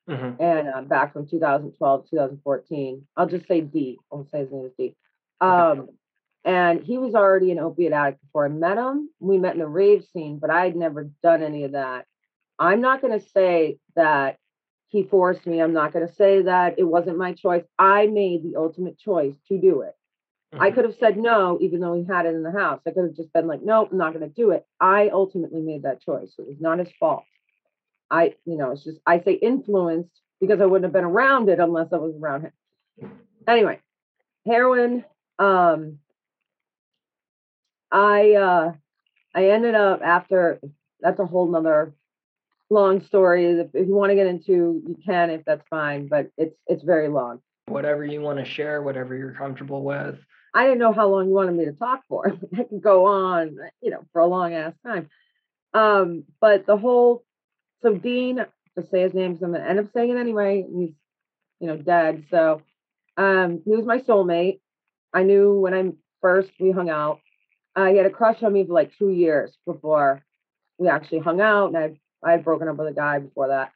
[0.08, 0.40] Mm-hmm.
[0.40, 3.98] And uh, back from 2012, 2014, I'll just say D.
[4.12, 4.94] I'll say his name is D.
[5.40, 5.88] Um,
[6.46, 9.10] and he was already an opiate addict before I met him.
[9.18, 12.06] We met in the rave scene, but I had never done any of that.
[12.56, 14.38] I'm not going to say that
[14.86, 15.60] he forced me.
[15.60, 17.64] I'm not going to say that it wasn't my choice.
[17.78, 19.94] I made the ultimate choice to do it.
[20.52, 20.74] I Mhm.
[20.74, 22.80] could have said no, even though he had it in the house.
[22.86, 24.64] I could have just been like, nope, I'm not going to do it.
[24.80, 26.32] I ultimately made that choice.
[26.38, 27.24] It was not his fault.
[28.08, 31.58] I, you know, it's just, I say influenced because I wouldn't have been around it
[31.58, 32.52] unless I was around him.
[33.48, 33.80] Anyway,
[34.46, 35.04] heroin,
[35.40, 35.98] um,
[37.90, 38.72] I, uh,
[39.34, 40.60] I ended up after,
[41.00, 41.94] that's a whole nother
[42.70, 43.46] long story.
[43.46, 44.52] If if you want to get into,
[44.86, 47.40] you can, if that's fine, but it's, it's very long.
[47.66, 50.18] Whatever you want to share, whatever you're comfortable with.
[50.54, 52.26] I didn't know how long you wanted me to talk for.
[52.58, 55.08] I could go on, you know, for a long ass time.
[55.74, 57.24] Um, but the whole
[57.82, 60.64] so Dean, to say his name, 'cause I'm gonna end up saying it anyway.
[60.74, 60.94] He's,
[61.60, 62.24] you know, dead.
[62.30, 62.62] So
[63.16, 64.60] um he was my soulmate.
[65.12, 67.20] I knew when I first we hung out.
[67.76, 70.24] Uh, he had a crush on me for like two years before
[70.78, 73.70] we actually hung out, and I I had broken up with a guy before that.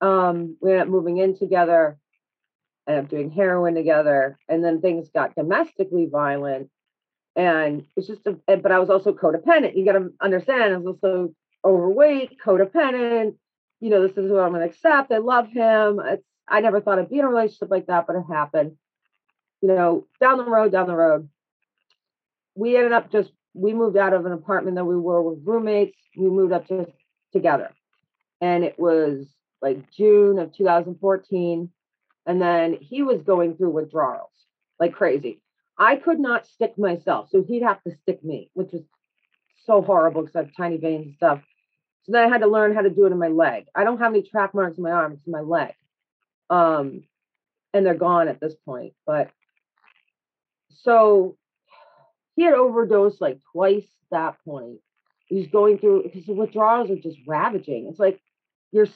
[0.00, 1.98] Um, we ended up moving in together
[2.90, 6.68] ended up doing heroin together and then things got domestically violent
[7.36, 9.76] and it's just a, but i was also codependent.
[9.76, 13.36] You got to understand i was also overweight codependent.
[13.80, 15.12] You know this is what i'm going to accept.
[15.12, 16.00] I love him.
[16.48, 18.76] I never thought i'd be in a relationship like that but it happened.
[19.62, 21.28] You know down the road down the road
[22.60, 25.98] we ended up just we moved out of an apartment that we were with roommates
[26.16, 26.90] we moved up just
[27.32, 27.70] together
[28.40, 29.26] and it was
[29.62, 31.70] like june of 2014
[32.26, 34.30] and then he was going through withdrawals
[34.80, 35.40] like crazy.
[35.78, 38.82] I could not stick myself, so he'd have to stick me, which was
[39.64, 41.40] so horrible because I have tiny veins and stuff.
[42.02, 43.66] So then I had to learn how to do it in my leg.
[43.74, 45.74] I don't have any track marks in my arm; it's in my leg,
[46.48, 47.04] um,
[47.72, 48.94] and they're gone at this point.
[49.06, 49.30] But
[50.70, 51.36] so
[52.40, 54.78] he had overdosed like twice at that point.
[55.26, 57.86] He's going through because the withdrawals are just ravaging.
[57.90, 58.18] It's like
[58.72, 58.88] you're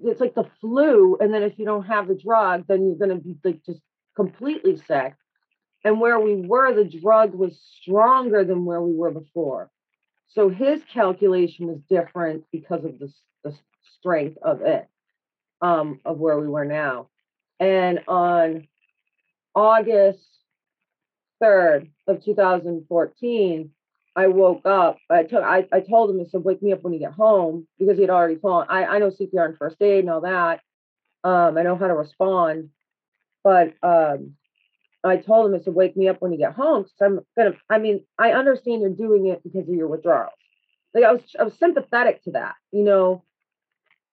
[0.00, 3.08] it's like the flu and then if you don't have the drug then you're going
[3.08, 3.80] to be like just
[4.14, 5.14] completely sick
[5.82, 9.70] and where we were the drug was stronger than where we were before
[10.26, 13.10] so his calculation was different because of the,
[13.44, 13.56] the
[13.98, 14.88] strength of it
[15.62, 17.08] um of where we were now
[17.60, 18.66] and on
[19.54, 20.33] august
[21.44, 23.70] 3rd of 2014
[24.16, 24.98] I woke up.
[25.10, 25.42] I took.
[25.42, 26.20] I, I told him.
[26.20, 28.66] I said, "Wake me up when you get home," because he had already fallen.
[28.70, 30.60] I I know CPR and first aid and all that.
[31.24, 32.70] Um, I know how to respond,
[33.42, 34.34] but um,
[35.02, 35.60] I told him.
[35.60, 37.56] I said, "Wake me up when you get home," because I'm gonna.
[37.68, 40.30] I mean, I understand you're doing it because of your withdrawals.
[40.94, 42.54] Like I was, I was sympathetic to that.
[42.70, 43.24] You know,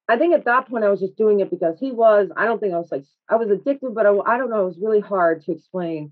[0.08, 2.30] I think at that point I was just doing it because he was.
[2.36, 4.64] I don't think I was like I was addicted, but I, I don't know.
[4.64, 6.12] It was really hard to explain.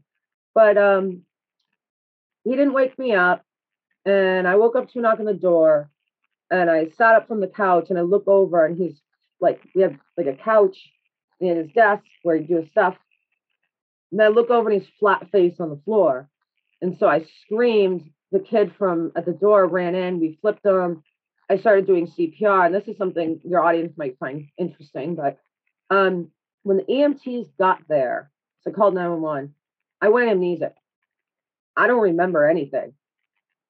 [0.54, 1.24] But um,
[2.44, 3.44] he didn't wake me up
[4.06, 5.90] and I woke up to a knock on the door
[6.50, 9.00] and I sat up from the couch and I look over and he's
[9.40, 10.78] like we have like a couch
[11.40, 12.96] in his desk where he do his stuff.
[14.12, 16.30] And I look over and he's flat face on the floor.
[16.82, 18.10] And so I screamed.
[18.32, 20.20] The kid from at the door ran in.
[20.20, 21.04] We flipped him.
[21.50, 22.68] I started doing CPR.
[22.68, 25.16] And this is something your audience might find interesting.
[25.16, 25.40] But
[25.90, 26.30] um,
[26.62, 28.30] when the EMTs got there,
[28.62, 29.56] so called 911,
[30.02, 30.74] I went amnesic.
[31.76, 32.94] I don't remember anything.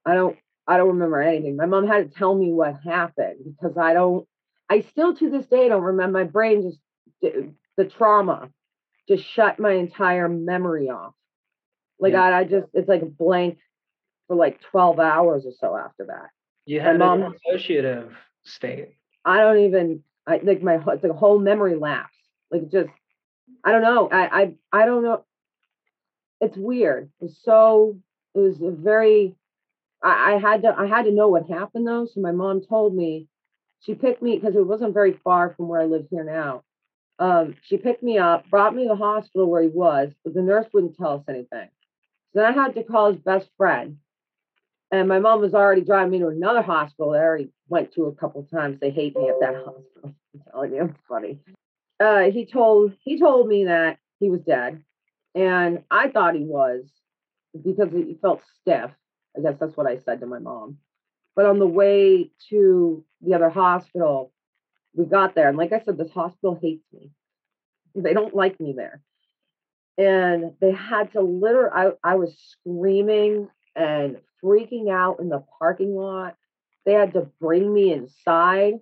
[0.05, 0.37] I don't
[0.67, 1.55] I don't remember anything.
[1.55, 4.27] My mom had to tell me what happened because I don't
[4.69, 6.79] I still to this day don't remember my brain just
[7.77, 8.49] the trauma
[9.07, 11.13] just shut my entire memory off.
[11.99, 12.23] Like Yeah.
[12.23, 13.57] I, I just it's like a blank
[14.27, 16.29] for like 12 hours or so after that.
[16.65, 18.89] You My had mom- an associative state.
[19.25, 22.15] I don't even I like my whole- it's like a whole memory lapse.
[22.51, 22.89] Like just
[23.63, 24.07] I don't know.
[24.09, 25.25] I I I don't know.
[26.41, 27.09] It's weird.
[27.19, 27.97] It was so
[28.33, 29.35] it was a very
[30.03, 32.05] I, I had to I had to know what happened though.
[32.05, 33.27] So my mom told me
[33.81, 36.63] she picked me because it wasn't very far from where I live here now.
[37.17, 40.41] Um, she picked me up, brought me to the hospital where he was, but the
[40.41, 41.69] nurse wouldn't tell us anything.
[42.33, 43.97] So then I had to call his best friend.
[44.91, 47.11] And my mom was already driving me to another hospital.
[47.11, 48.79] that I already went to a couple times.
[48.79, 49.83] They hate me at that hospital.
[50.33, 51.39] I'm telling you, it's funny.
[51.99, 54.81] Uh, he told he told me that he was dead,
[55.35, 56.85] and I thought he was
[57.63, 58.91] because he felt stiff.
[59.37, 60.77] I guess that's what I said to my mom.
[61.35, 64.33] But on the way to the other hospital,
[64.93, 67.11] we got there, and like I said, this hospital hates me.
[67.95, 69.01] They don't like me there,
[69.97, 71.71] and they had to literally.
[71.73, 76.35] I I was screaming and freaking out in the parking lot.
[76.85, 78.75] They had to bring me inside,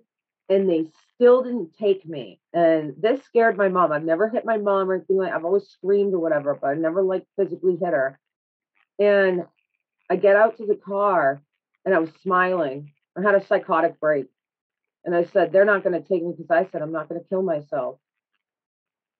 [0.48, 2.40] and they still didn't take me.
[2.52, 3.92] And this scared my mom.
[3.92, 5.32] I've never hit my mom or anything like.
[5.32, 8.18] I've always screamed or whatever, but I never like physically hit her.
[8.98, 9.44] And
[10.10, 11.42] I get out to the car
[11.84, 12.92] and I was smiling.
[13.16, 14.26] I had a psychotic break.
[15.04, 17.20] And I said, they're not going to take me because I said I'm not going
[17.20, 17.98] to kill myself.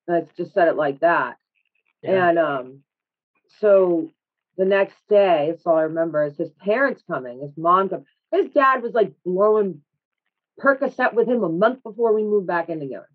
[0.07, 1.37] And I just said it like that.
[2.03, 2.29] Yeah.
[2.29, 2.81] And um,
[3.61, 4.11] so
[4.57, 8.05] the next day, that's all I remember, is his parents coming, his mom come.
[8.33, 9.83] His dad was like blowing
[10.61, 13.09] Percocet with him a month before we moved back in together.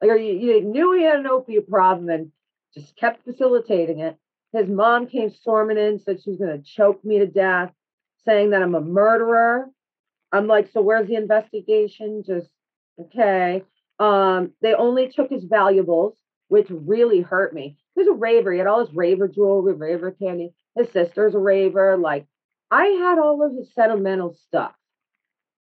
[0.00, 2.32] Like you, you knew he had an opiate problem and
[2.74, 4.16] just kept facilitating it.
[4.52, 7.72] His mom came storming in, said she was going to choke me to death,
[8.24, 9.66] saying that I'm a murderer.
[10.32, 12.22] I'm like, so where's the investigation?
[12.26, 12.48] Just
[13.00, 13.64] okay.
[13.98, 16.16] Um, they only took his valuables,
[16.48, 17.76] which really hurt me.
[17.94, 18.52] He was a raver.
[18.52, 20.52] He had all his raver jewelry, raver candy.
[20.76, 21.96] His sister's a raver.
[21.96, 22.26] Like,
[22.70, 24.74] I had all of his sentimental stuff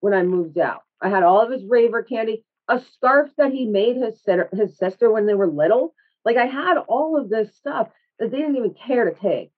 [0.00, 0.82] when I moved out.
[1.00, 4.20] I had all of his raver candy, a scarf that he made his
[4.52, 5.94] his sister when they were little.
[6.24, 7.88] Like I had all of this stuff
[8.18, 9.50] that they didn't even care to take.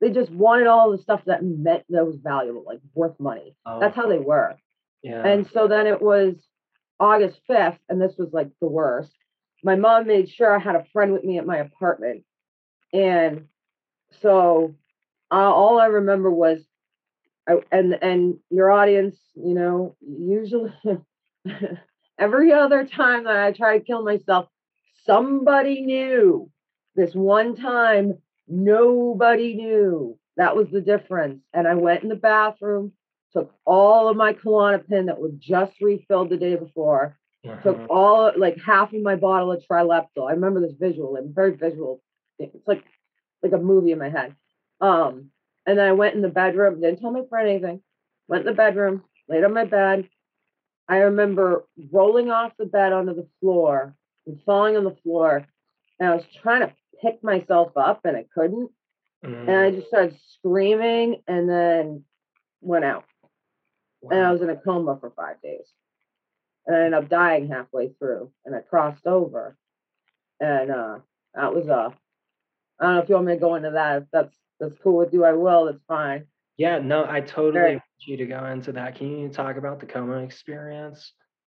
[0.00, 3.56] They just wanted all the stuff that meant that was valuable, like worth money.
[3.66, 3.80] Oh.
[3.80, 4.56] That's how they were.
[5.02, 5.26] Yeah.
[5.26, 6.34] And so then it was
[7.00, 9.12] August 5th, and this was like the worst.
[9.64, 12.24] My mom made sure I had a friend with me at my apartment.
[12.92, 13.46] And
[14.22, 14.74] so
[15.30, 16.60] uh, all I remember was,
[17.72, 20.72] and and your audience, you know, usually
[22.18, 24.48] every other time that I try to kill myself,
[25.04, 26.50] somebody knew.
[26.94, 28.18] This one time,
[28.48, 30.18] nobody knew.
[30.36, 31.42] That was the difference.
[31.54, 32.92] And I went in the bathroom,
[33.32, 37.60] took all of my Klonopin that was just refilled the day before, uh-huh.
[37.62, 40.28] took all like half of my bottle of Trileptal.
[40.28, 42.02] I remember this visual, I'm very visual.
[42.38, 42.84] It's like
[43.42, 44.34] like a movie in my head.
[44.80, 45.30] Um,
[45.68, 47.82] and then I went in the bedroom, didn't tell my friend anything.
[48.26, 50.08] Went in the bedroom, laid on my bed.
[50.88, 53.94] I remember rolling off the bed onto the floor
[54.26, 55.46] and falling on the floor.
[56.00, 58.70] And I was trying to pick myself up and I couldn't.
[59.22, 59.40] Mm.
[59.42, 59.76] And I mm.
[59.76, 62.04] just started screaming and then
[62.62, 63.04] went out.
[64.00, 64.16] Wow.
[64.16, 65.66] And I was in a coma for five days.
[66.66, 68.32] And I ended up dying halfway through.
[68.46, 69.54] And I crossed over.
[70.40, 70.98] And uh
[71.34, 71.90] that was uh
[72.80, 73.98] I don't know if you want me to go into that.
[73.98, 75.66] If that's that's cool with you, I will.
[75.66, 76.26] That's fine.
[76.56, 77.72] Yeah, no, I totally right.
[77.74, 78.96] want you to go into that.
[78.96, 81.12] Can you talk about the coma experience?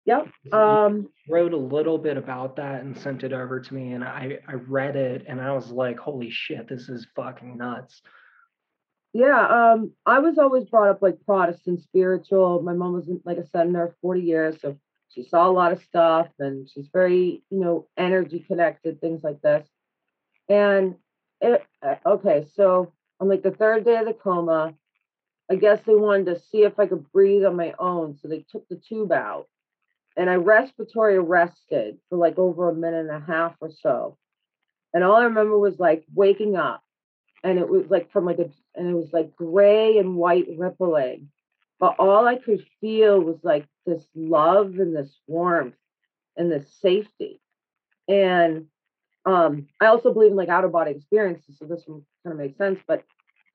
[0.05, 0.27] Yep.
[0.51, 4.39] Um, wrote a little bit about that and sent it over to me, and I
[4.47, 8.01] I read it and I was like, holy shit, this is fucking nuts.
[9.13, 9.73] Yeah.
[9.73, 12.61] Um, I was always brought up like Protestant spiritual.
[12.61, 14.77] My mom was like said in her 40 years, so
[15.09, 19.41] she saw a lot of stuff and she's very, you know, energy connected, things like
[19.41, 19.67] this.
[20.47, 20.95] And
[21.41, 24.73] it uh, okay, so on like the third day of the coma,
[25.49, 28.17] I guess they wanted to see if I could breathe on my own.
[28.21, 29.47] So they took the tube out
[30.15, 34.17] and I respiratory arrested for like over a minute and a half or so.
[34.93, 36.81] And all I remember was like waking up
[37.43, 41.29] and it was like from like a and it was like gray and white rippling.
[41.79, 45.75] But all I could feel was like this love and this warmth
[46.37, 47.41] and this safety.
[48.07, 48.67] And
[49.25, 52.39] um, I also believe in like out of body experiences, so this one kind of
[52.39, 52.79] makes sense.
[52.87, 53.03] But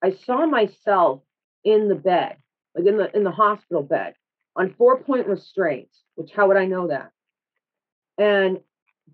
[0.02, 1.22] I saw myself
[1.64, 2.36] in the bed,
[2.74, 4.14] like in the in the hospital bed,
[4.54, 7.10] on four point restraints, which how would I know that?
[8.18, 8.60] And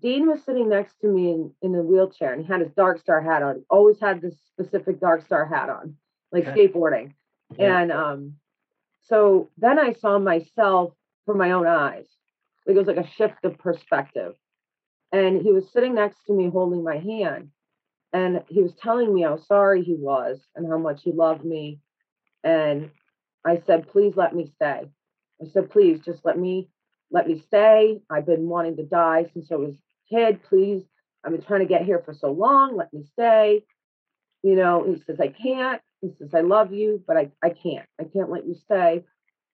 [0.01, 2.99] Dean was sitting next to me in, in a wheelchair and he had his dark
[2.99, 3.57] star hat on.
[3.57, 5.95] He Always had this specific dark star hat on,
[6.31, 6.67] like okay.
[6.67, 7.13] skateboarding.
[7.57, 7.79] Yeah.
[7.79, 8.33] And um,
[9.03, 10.93] so then I saw myself
[11.25, 12.07] from my own eyes.
[12.65, 14.33] Like it was like a shift of perspective.
[15.13, 17.49] And he was sitting next to me holding my hand.
[18.11, 21.79] And he was telling me how sorry he was and how much he loved me.
[22.43, 22.91] And
[23.45, 24.89] I said, please let me stay.
[25.41, 26.69] I said, please just let me
[27.11, 28.01] let me stay.
[28.09, 30.43] I've been wanting to die since I was a kid.
[30.43, 30.83] Please,
[31.23, 32.75] I've been trying to get here for so long.
[32.75, 33.63] Let me stay.
[34.41, 35.79] You know, he says, I can't.
[36.01, 37.85] He says, I love you, but I, I can't.
[38.01, 39.05] I can't let you stay.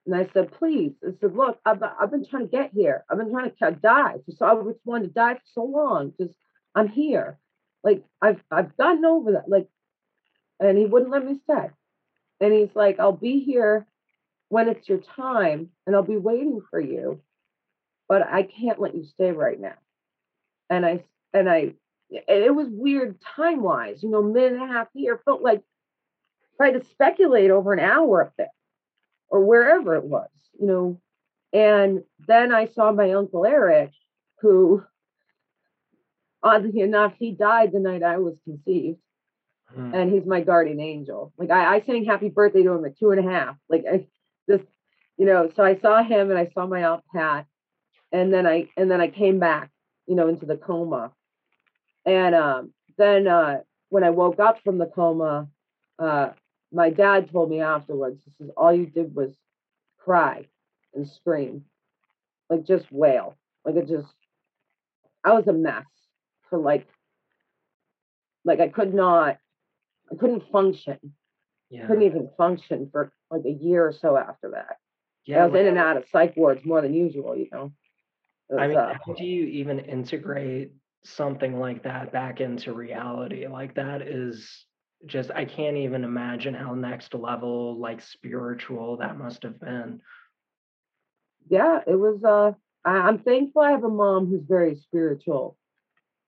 [0.09, 0.93] And I said, please.
[1.07, 3.05] I said, look, I've, I've been trying to get here.
[3.11, 4.15] I've been trying to die.
[4.35, 6.33] So I was wanting to die for so long because
[6.73, 7.37] I'm here.
[7.83, 9.47] Like I've I've gotten over that.
[9.47, 9.67] Like,
[10.59, 11.69] and he wouldn't let me stay.
[12.41, 13.85] And he's like, I'll be here
[14.47, 17.21] when it's your time and I'll be waiting for you,
[18.07, 19.75] but I can't let you stay right now.
[20.71, 21.03] And I,
[21.35, 21.75] and I,
[22.09, 25.61] it was weird time wise, you know, minute and a half here felt like
[26.57, 28.49] trying to speculate over an hour up there
[29.29, 31.01] or wherever it was, you know.
[31.51, 33.91] And then I saw my uncle Eric,
[34.41, 34.83] who,
[36.43, 38.99] oddly enough, he died the night I was conceived.
[39.73, 39.93] Hmm.
[39.93, 41.31] And he's my guardian angel.
[41.37, 43.55] Like I, I sang happy birthday to him at two and a half.
[43.69, 44.07] Like I,
[44.49, 44.65] just
[45.17, 47.45] you know so i saw him and i saw my aunt pat
[48.11, 49.69] and then i and then i came back
[50.07, 51.11] you know into the coma
[52.05, 53.59] and um, then uh,
[53.89, 55.47] when i woke up from the coma
[55.99, 56.29] uh,
[56.71, 59.31] my dad told me afterwards he says all you did was
[59.97, 60.45] cry
[60.93, 61.65] and scream
[62.49, 64.13] like just wail like it just
[65.23, 65.85] i was a mess
[66.49, 66.87] for like
[68.45, 69.37] like i could not
[70.11, 70.97] i couldn't function
[71.69, 71.85] yeah.
[71.87, 74.77] couldn't even function for like a year or so after that.
[75.25, 77.71] Yeah, I was like, in and out of psych wards more than usual, you know.
[78.49, 80.71] Was, I mean, uh, how do you even integrate
[81.03, 83.47] something like that back into reality?
[83.47, 84.65] Like that is
[85.05, 90.01] just I can't even imagine how next level like spiritual that must have been.
[91.49, 92.53] Yeah, it was uh
[92.85, 95.57] I, I'm thankful I have a mom who's very spiritual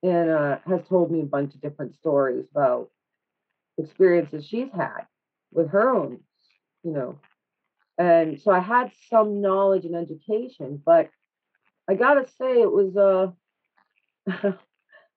[0.02, 2.90] and uh has told me a bunch of different stories about
[3.78, 5.06] experiences she's had
[5.52, 6.20] with her own,
[6.82, 7.18] you know.
[7.98, 11.10] And so I had some knowledge and education, but
[11.88, 13.32] I gotta say it was uh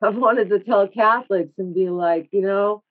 [0.02, 2.84] I've wanted to tell Catholics and be like, you know,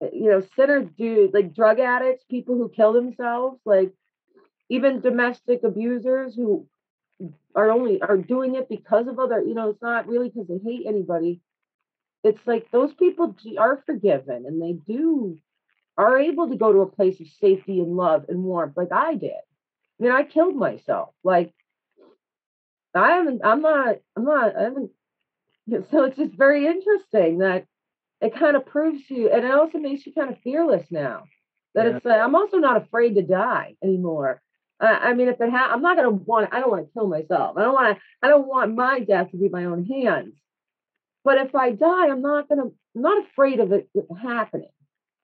[0.00, 3.92] you know, sinner do like drug addicts, people who kill themselves, like
[4.68, 6.66] even domestic abusers who
[7.54, 10.58] are only are doing it because of other, you know, it's not really because they
[10.58, 11.40] hate anybody.
[12.22, 15.38] It's like those people are forgiven and they do
[15.96, 19.14] are able to go to a place of safety and love and warmth like I
[19.14, 19.32] did.
[19.32, 21.10] I mean, I killed myself.
[21.24, 21.52] Like
[22.94, 24.90] I haven't, I'm not, I'm not, I haven't.
[25.90, 27.66] So it's just very interesting that
[28.20, 31.24] it kind of proves you, and it also makes you kind of fearless now.
[31.74, 31.96] That yeah.
[31.96, 34.42] it's, uh, I'm also not afraid to die anymore.
[34.80, 37.56] I mean, if it ha- I'm not gonna want, I don't want to kill myself.
[37.56, 40.34] I don't want to, I don't want my death to be my own hands.
[41.24, 43.88] But if I die, I'm not gonna, I'm not afraid of it
[44.22, 44.70] happening.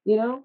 [0.05, 0.45] You know.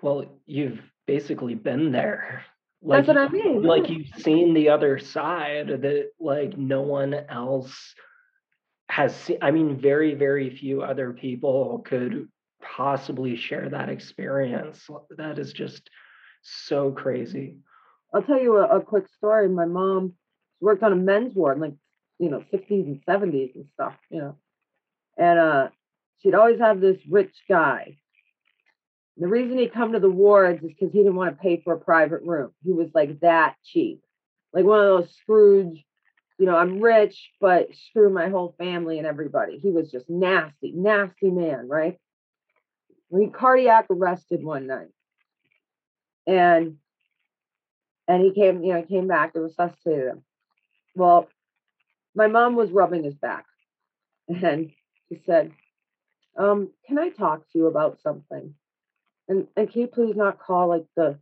[0.00, 2.44] Well, you've basically been there.
[2.82, 3.62] Like, That's what I mean.
[3.62, 7.94] Like you've seen the other side that like no one else
[8.90, 9.38] has seen.
[9.40, 12.28] I mean, very, very few other people could
[12.62, 14.88] possibly share that experience.
[15.16, 15.88] That is just
[16.42, 17.56] so crazy.
[18.12, 19.48] I'll tell you a, a quick story.
[19.48, 20.14] My mom
[20.60, 21.74] worked on a men's ward, like
[22.18, 24.36] you know, 60s and 70s and stuff, you know.
[25.16, 25.68] And uh
[26.20, 27.96] she'd always have this rich guy
[29.20, 31.74] the reason he come to the wards is because he didn't want to pay for
[31.74, 32.52] a private room.
[32.64, 34.00] He was like that cheap,
[34.54, 35.84] like one of those Scrooge.
[36.40, 39.58] You know, I'm rich, but screw my whole family and everybody.
[39.58, 41.98] He was just nasty, nasty man, right?
[43.14, 44.88] He cardiac arrested one night,
[46.26, 46.78] and
[48.08, 50.24] and he came, you know, came back to resuscitate him.
[50.94, 51.28] Well,
[52.14, 53.44] my mom was rubbing his back,
[54.28, 54.72] and
[55.10, 55.52] she said,
[56.38, 58.54] um, "Can I talk to you about something?"
[59.28, 61.18] and and can you please not call like the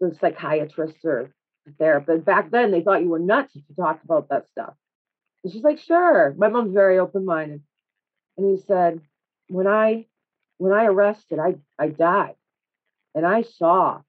[0.00, 1.30] the psychiatrist or
[1.78, 2.24] therapist?
[2.24, 4.74] Back then, they thought you were nuts if you talked about that stuff.
[5.42, 6.34] And she's like, sure.
[6.36, 7.62] My mom's very open minded,
[8.36, 9.00] and he said,
[9.48, 10.06] when I
[10.58, 12.36] when I arrested, I I died,
[13.14, 14.02] and I saw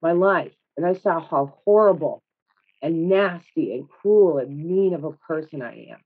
[0.00, 2.22] my life, and I saw how horrible
[2.82, 5.98] and nasty and cruel and mean of a person I am.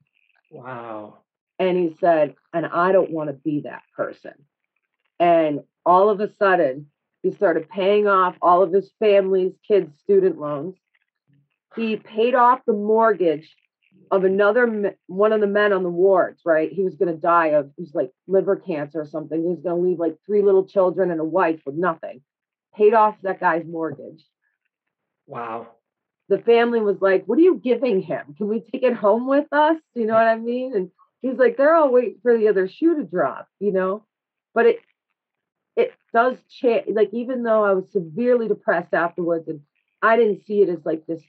[0.49, 1.19] Wow.
[1.59, 4.33] And he said, and I don't want to be that person.
[5.19, 6.87] And all of a sudden,
[7.21, 10.75] he started paying off all of his family's kids' student loans.
[11.75, 13.55] He paid off the mortgage
[14.11, 16.71] of another one of the men on the wards, right?
[16.71, 19.41] He was going to die of he was like liver cancer or something.
[19.41, 22.21] He was going to leave like three little children and a wife with nothing.
[22.75, 24.23] Paid off that guy's mortgage.
[25.27, 25.67] Wow.
[26.27, 28.35] The family was like, "What are you giving him?
[28.37, 30.75] Can we take it home with us?" You know what I mean?
[30.75, 30.91] And
[31.21, 34.05] he's like, "They're all waiting for the other shoe to drop," you know.
[34.53, 34.79] But it
[35.75, 36.87] it does change.
[36.89, 39.61] Like even though I was severely depressed afterwards, and
[40.01, 41.21] I didn't see it as like this.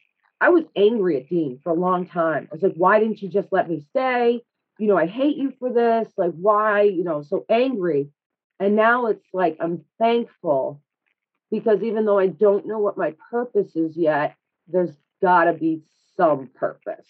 [0.43, 2.49] I was angry at Dean for a long time.
[2.51, 4.43] I was like, why didn't you just let me stay?
[4.76, 6.12] You know, I hate you for this.
[6.16, 6.82] Like, why?
[6.82, 8.09] You know, so angry.
[8.59, 10.82] And now it's like I'm thankful
[11.53, 14.34] because even though I don't know what my purpose is yet,
[14.66, 14.90] there's
[15.20, 15.82] got to be
[16.16, 17.07] some purpose.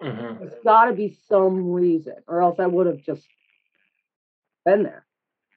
[0.00, 0.44] Mm-hmm.
[0.44, 3.26] There's got to be some reason, or else I would have just
[4.64, 5.04] been there.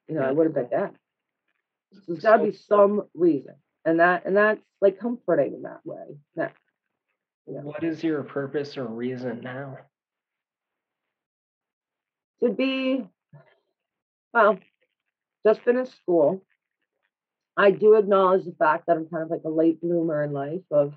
[0.07, 0.95] You know, I would have been dead.
[1.93, 3.53] So There's got to be some reason,
[3.85, 6.17] and that and that's like comforting in that way.
[6.35, 6.53] That.
[7.49, 9.79] What is your purpose or reason now?
[12.43, 13.03] To be,
[14.31, 14.59] well,
[15.45, 16.43] just finished school.
[17.57, 20.61] I do acknowledge the fact that I'm kind of like a late bloomer in life
[20.69, 20.93] of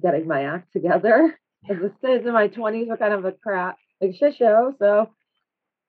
[0.00, 1.38] getting my act together.
[1.68, 4.74] As it says in my 20s are kind of a crap, like shit show.
[4.78, 5.08] So,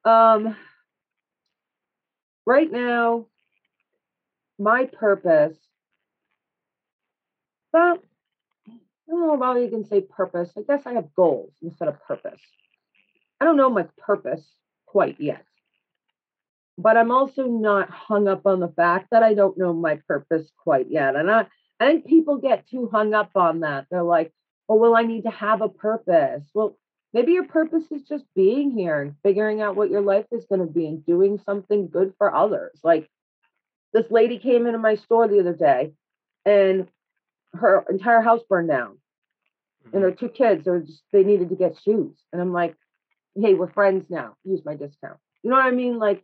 [0.09, 0.55] um,
[2.45, 3.25] right now,
[4.57, 5.57] my purpose,
[7.73, 7.97] well,
[9.07, 10.51] I don't know about you can say purpose.
[10.57, 12.41] I guess I have goals instead of purpose.
[13.39, 14.43] I don't know my purpose
[14.85, 15.43] quite yet.
[16.77, 20.49] But I'm also not hung up on the fact that I don't know my purpose
[20.57, 21.15] quite yet.
[21.15, 21.45] And I,
[21.79, 23.85] I think people get too hung up on that.
[23.89, 24.33] They're like,
[24.67, 26.43] oh, well, I need to have a purpose.
[26.53, 26.77] Well,
[27.13, 30.61] maybe your purpose is just being here and figuring out what your life is going
[30.61, 32.79] to be and doing something good for others.
[32.83, 33.09] Like,
[33.93, 35.93] this lady came into my store the other day
[36.45, 36.87] and
[37.55, 38.97] her entire house burned down.
[39.93, 42.17] And her two kids are just they needed to get shoes.
[42.33, 42.75] And I'm like,
[43.35, 44.35] hey, we're friends now.
[44.43, 45.17] Use my discount.
[45.43, 45.99] You know what I mean?
[45.99, 46.23] Like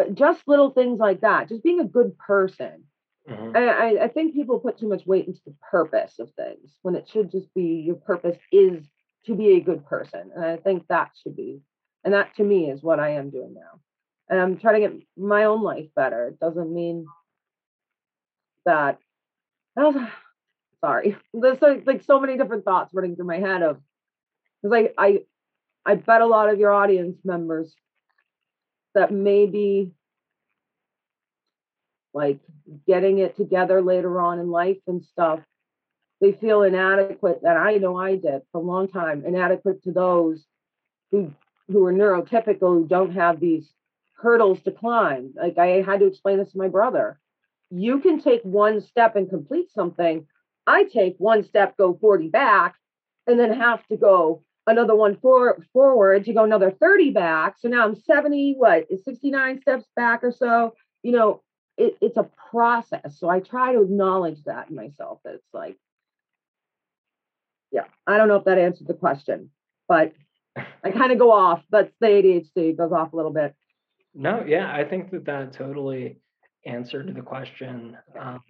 [0.00, 1.48] uh, just little things like that.
[1.48, 2.84] Just being a good person.
[3.28, 3.56] Mhm.
[3.56, 6.94] I, I- I think people put too much weight into the purpose of things when
[6.94, 8.88] it should just be your purpose is
[9.26, 10.30] to be a good person.
[10.34, 11.60] And I think that should be,
[12.04, 13.80] and that to me is what I am doing now.
[14.30, 16.28] And I'm trying to get my own life better.
[16.28, 17.06] It doesn't mean
[18.64, 18.98] that,
[19.78, 20.10] oh,
[20.80, 23.78] sorry, there's like, like so many different thoughts running through my head of,
[24.62, 25.18] because I, I,
[25.86, 27.74] I bet a lot of your audience members
[28.94, 29.92] that maybe
[32.14, 32.40] like
[32.86, 35.40] getting it together later on in life and stuff,
[36.20, 37.40] they feel inadequate.
[37.42, 40.44] And I know I did for a long time, inadequate to those
[41.10, 41.32] who
[41.70, 43.70] who are neurotypical who don't have these
[44.16, 45.34] hurdles to climb.
[45.36, 47.20] Like I had to explain this to my brother.
[47.70, 50.26] You can take one step and complete something.
[50.66, 52.76] I take one step, go 40 back,
[53.26, 57.56] and then have to go another one for, forward to go another 30 back.
[57.58, 60.74] So now I'm 70, what, 69 steps back or so.
[61.02, 61.42] You know,
[61.76, 63.18] it, it's a process.
[63.18, 65.20] So I try to acknowledge that in myself.
[65.24, 65.78] That it's like,
[67.70, 69.50] yeah, I don't know if that answered the question,
[69.86, 70.12] but
[70.56, 71.62] I kind of go off.
[71.70, 73.54] That's the ADHD it goes off a little bit.
[74.14, 76.18] No, yeah, I think that that totally
[76.66, 77.96] answered the question.
[78.18, 78.40] Um,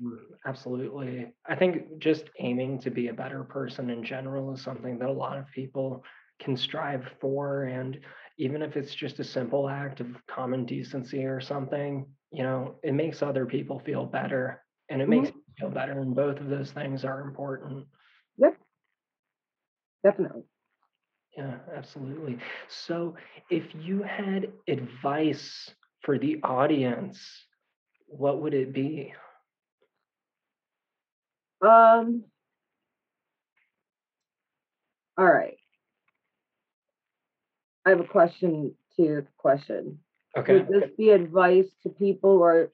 [0.46, 1.32] absolutely.
[1.48, 5.12] I think just aiming to be a better person in general is something that a
[5.12, 6.04] lot of people
[6.40, 7.64] can strive for.
[7.64, 7.98] And
[8.38, 12.92] even if it's just a simple act of common decency or something, you know, it
[12.94, 16.00] makes other people feel better and it makes you feel better.
[16.00, 17.86] And both of those things are important.
[18.38, 18.58] Yep.
[20.02, 20.44] Definitely.
[21.36, 22.38] Yeah, absolutely.
[22.68, 23.16] So,
[23.50, 27.46] if you had advice for the audience,
[28.08, 29.14] what would it be?
[31.60, 32.24] Um.
[35.16, 35.56] All right.
[37.84, 39.98] I have a question to your question.
[40.36, 40.54] Okay.
[40.54, 42.70] Would this be advice to people who are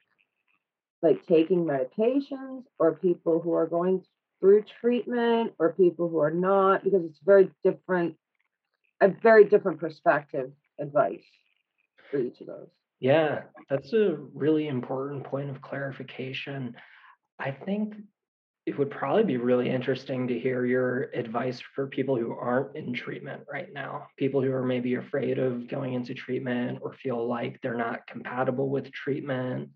[1.03, 4.05] like taking medications or people who are going
[4.41, 6.85] through treatment or people who are not?
[6.85, 8.17] Because it's very different,
[9.01, 11.25] a very different perspective advice
[12.11, 12.69] for each of those.
[13.05, 16.75] Yeah, that's a really important point of clarification.
[17.39, 17.97] I think
[18.65, 22.95] it would probably be really interesting to hear your advice for people who aren't in
[22.95, 27.61] treatment right now, people who are maybe afraid of going into treatment or feel like
[27.61, 29.69] they're not compatible with treatment.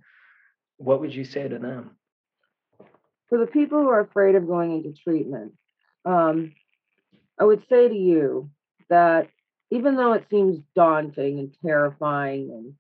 [0.79, 1.99] What would you say to them?
[3.29, 5.53] For the people who are afraid of going into treatment,
[6.07, 6.55] um,
[7.39, 8.49] I would say to you
[8.89, 9.29] that
[9.71, 12.75] even though it seems daunting and terrifying, and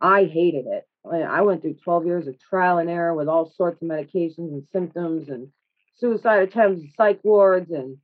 [0.00, 3.82] I hated it, I went through 12 years of trial and error with all sorts
[3.82, 5.48] of medications and symptoms and
[5.96, 7.98] suicide attempts, and psych wards, and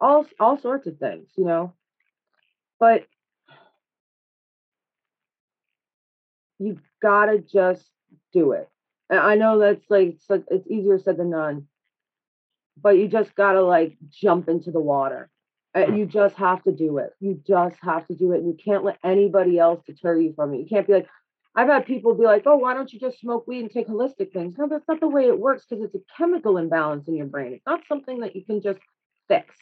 [0.00, 1.72] all all sorts of things, you know.
[2.80, 3.06] But
[6.58, 7.88] you gotta just
[8.32, 8.68] do it.
[9.10, 11.68] And I know that's like it's, like- it's easier said than done,
[12.80, 15.30] but you just gotta like jump into the water.
[15.74, 17.14] Uh, You just have to do it.
[17.20, 18.38] You just have to do it.
[18.40, 20.58] And you can't let anybody else deter you from it.
[20.60, 21.08] You can't be like,
[21.54, 24.32] I've had people be like, oh, why don't you just smoke weed and take holistic
[24.32, 24.56] things?
[24.58, 27.52] No, that's not the way it works because it's a chemical imbalance in your brain.
[27.52, 28.80] It's not something that you can just
[29.28, 29.54] fix.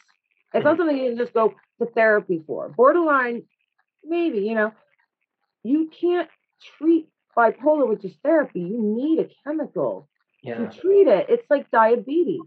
[0.53, 2.69] It's not something you can just go to therapy for.
[2.69, 3.43] Borderline,
[4.03, 4.71] maybe, you know,
[5.63, 6.29] you can't
[6.77, 7.07] treat
[7.37, 8.61] bipolar with just therapy.
[8.61, 10.09] You need a chemical
[10.43, 10.57] Yeah.
[10.69, 11.27] to treat it.
[11.29, 12.41] It's like diabetes.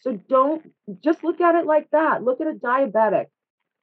[0.00, 0.72] So don't
[1.02, 2.22] just look at it like that.
[2.24, 3.26] Look at a diabetic.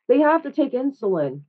[0.07, 1.41] They have to take insulin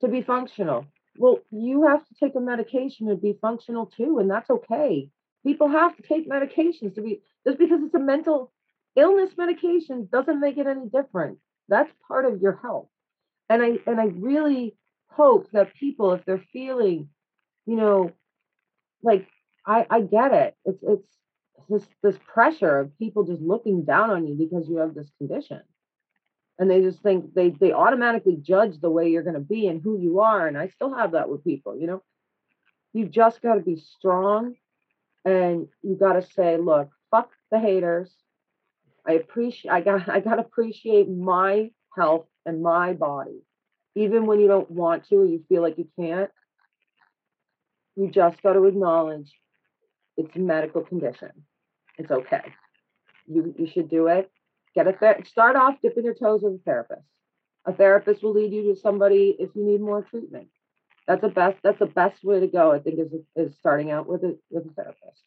[0.00, 0.86] to be functional.
[1.18, 5.10] Well, you have to take a medication to be functional too, and that's okay.
[5.44, 8.52] People have to take medications to be just because it's a mental
[8.96, 11.38] illness medication doesn't make it any different.
[11.68, 12.88] That's part of your health.
[13.48, 14.76] And I and I really
[15.08, 17.08] hope that people, if they're feeling,
[17.66, 18.12] you know,
[19.02, 19.26] like
[19.66, 20.56] I, I get it.
[20.64, 21.08] It's it's
[21.68, 25.60] this this pressure of people just looking down on you because you have this condition.
[26.58, 29.98] And they just think they they automatically judge the way you're gonna be and who
[29.98, 30.46] you are.
[30.46, 32.02] And I still have that with people, you know.
[32.92, 34.54] You just gotta be strong
[35.24, 38.14] and you gotta say, look, fuck the haters.
[39.06, 43.42] I appreciate I got I gotta appreciate my health and my body.
[43.94, 46.30] Even when you don't want to or you feel like you can't,
[47.96, 49.32] you just got to acknowledge
[50.16, 51.30] it's a medical condition.
[52.00, 52.46] It's okay.
[53.26, 54.30] You you should do it.
[54.74, 57.06] Get a ther- start off dipping your toes with a therapist.
[57.66, 60.48] A therapist will lead you to somebody if you need more treatment.
[61.06, 64.06] that's the best that's the best way to go i think is is starting out
[64.06, 65.24] with a with a therapist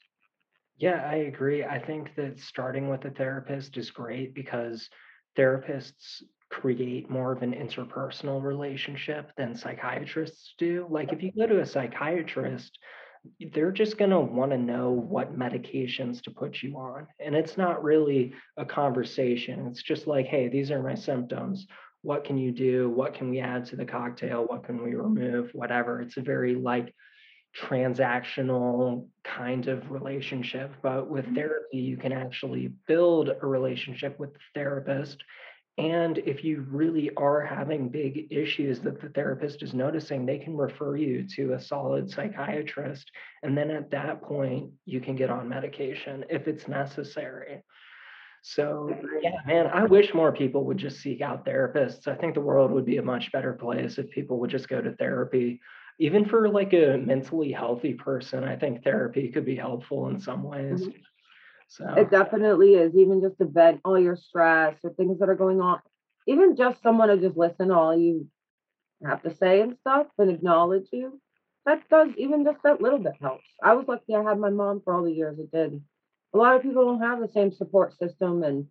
[0.77, 4.89] yeah i agree i think that starting with a therapist is great because
[5.37, 11.59] therapists create more of an interpersonal relationship than psychiatrists do like if you go to
[11.61, 12.77] a psychiatrist
[13.53, 17.07] they're just going to want to know what medications to put you on.
[17.19, 19.67] And it's not really a conversation.
[19.67, 21.67] It's just like, hey, these are my symptoms.
[22.01, 22.89] What can you do?
[22.89, 24.45] What can we add to the cocktail?
[24.45, 25.51] What can we remove?
[25.53, 26.01] Whatever.
[26.01, 26.93] It's a very like
[27.57, 30.73] transactional kind of relationship.
[30.81, 31.35] But with mm-hmm.
[31.35, 35.23] therapy, you can actually build a relationship with the therapist
[35.77, 40.55] and if you really are having big issues that the therapist is noticing, they can
[40.55, 43.09] refer you to a solid psychiatrist.
[43.41, 47.63] And then at that point, you can get on medication if it's necessary.
[48.43, 52.07] So, yeah, man, I wish more people would just seek out therapists.
[52.07, 54.79] I think the world would be a much better place if people would just go
[54.79, 55.59] to therapy.
[55.97, 60.43] Even for like a mentally healthy person, I think therapy could be helpful in some
[60.43, 60.81] ways.
[60.81, 60.99] Mm-hmm.
[61.73, 62.95] So it definitely is.
[62.95, 65.79] Even just to vent all your stress or things that are going on.
[66.27, 68.27] Even just someone to just listen to all you
[69.03, 71.19] have to say and stuff and acknowledge you.
[71.65, 73.47] That does even just that little bit helps.
[73.61, 75.81] I was lucky I had my mom for all the years it did.
[76.33, 78.67] A lot of people don't have the same support system and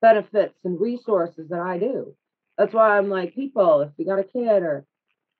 [0.00, 2.16] benefits and resources that I do.
[2.56, 4.86] That's why I'm like, people, if you got a kid or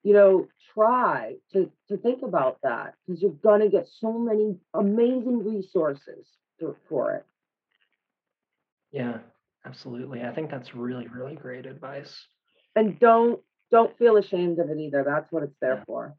[0.02, 5.44] you know, try to to think about that because you're gonna get so many amazing
[5.44, 6.28] resources
[6.88, 7.24] for it.
[8.92, 9.18] Yeah,
[9.64, 10.22] absolutely.
[10.22, 12.26] I think that's really, really great advice.
[12.74, 13.40] And don't
[13.70, 15.04] don't feel ashamed of it either.
[15.04, 16.14] That's what it's there for.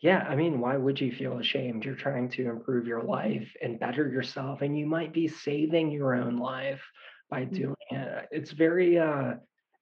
[0.00, 1.84] Yeah, I mean, why would you feel ashamed?
[1.84, 6.14] You're trying to improve your life and better yourself, and you might be saving your
[6.14, 6.80] own life
[7.30, 7.52] by mm.
[7.52, 8.28] doing it.
[8.30, 9.34] It's very uh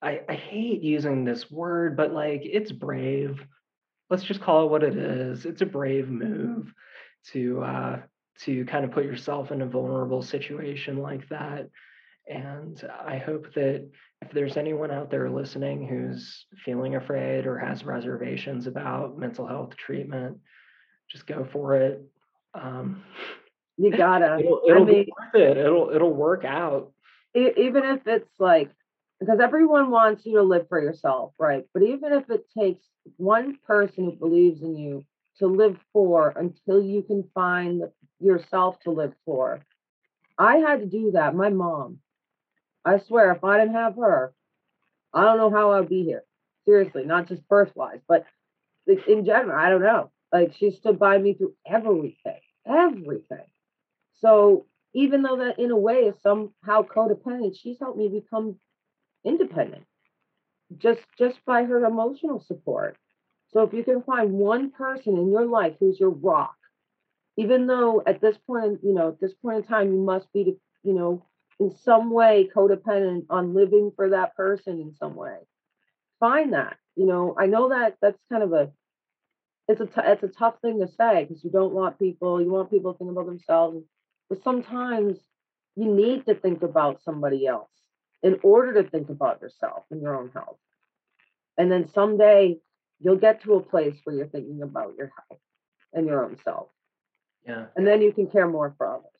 [0.02, 3.44] I, I hate using this word, but like it's brave.
[4.08, 5.44] Let's just call it what it is.
[5.46, 6.72] It's a brave move
[7.32, 8.00] to uh
[8.44, 11.68] to kind of put yourself in a vulnerable situation like that.
[12.28, 13.88] And I hope that
[14.22, 19.76] if there's anyone out there listening who's feeling afraid or has reservations about mental health
[19.76, 20.38] treatment,
[21.10, 22.02] just go for it.
[22.54, 23.04] Um,
[23.76, 24.38] you gotta.
[24.40, 25.56] It'll, it'll I mean, be worth it.
[25.56, 26.92] It'll it'll work out.
[27.34, 28.70] Even if it's like
[29.20, 31.64] because everyone wants you to live for yourself, right?
[31.72, 32.84] But even if it takes
[33.16, 35.04] one person who believes in you
[35.38, 37.82] to live for until you can find
[38.20, 39.60] yourself to live for.
[40.38, 41.34] I had to do that.
[41.34, 41.98] My mom.
[42.84, 44.32] I swear, if I didn't have her,
[45.12, 46.24] I don't know how I'd be here.
[46.64, 48.24] Seriously, not just birth wise, but
[48.86, 50.10] in general, I don't know.
[50.32, 53.46] Like she stood by me through everything, everything.
[54.20, 58.56] So even though that in a way is somehow codependent, she's helped me become
[59.24, 59.84] independent
[60.78, 62.96] just just by her emotional support.
[63.48, 66.56] So if you can find one person in your life who's your rock,
[67.36, 70.56] even though at this point, you know, at this point in time, you must be,
[70.82, 71.24] you know,
[71.58, 75.36] in some way codependent on living for that person in some way.
[76.20, 76.76] Find that.
[76.96, 78.72] You know, I know that that's kind of a
[79.68, 82.50] it's a t- it's a tough thing to say because you don't want people you
[82.50, 83.84] want people to think about themselves,
[84.28, 85.18] but sometimes
[85.76, 87.70] you need to think about somebody else
[88.22, 90.56] in order to think about yourself and your own health.
[91.58, 92.58] And then someday
[93.00, 95.40] you'll get to a place where you're thinking about your health
[95.92, 96.68] and your own self.
[97.46, 97.66] Yeah.
[97.76, 99.10] And then you can care more for others.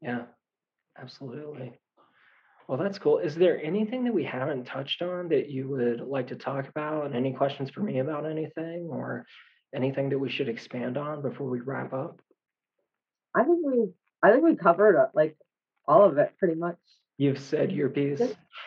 [0.00, 0.22] Yeah,
[1.00, 1.78] absolutely.
[2.68, 3.18] Well, that's cool.
[3.18, 7.06] Is there anything that we haven't touched on that you would like to talk about?
[7.06, 9.26] And any questions for me about anything or
[9.74, 12.20] anything that we should expand on before we wrap up?
[13.34, 13.88] I think we
[14.22, 15.36] I think we covered uh, like
[15.86, 16.76] all of it pretty much.
[17.18, 18.22] You've said your piece.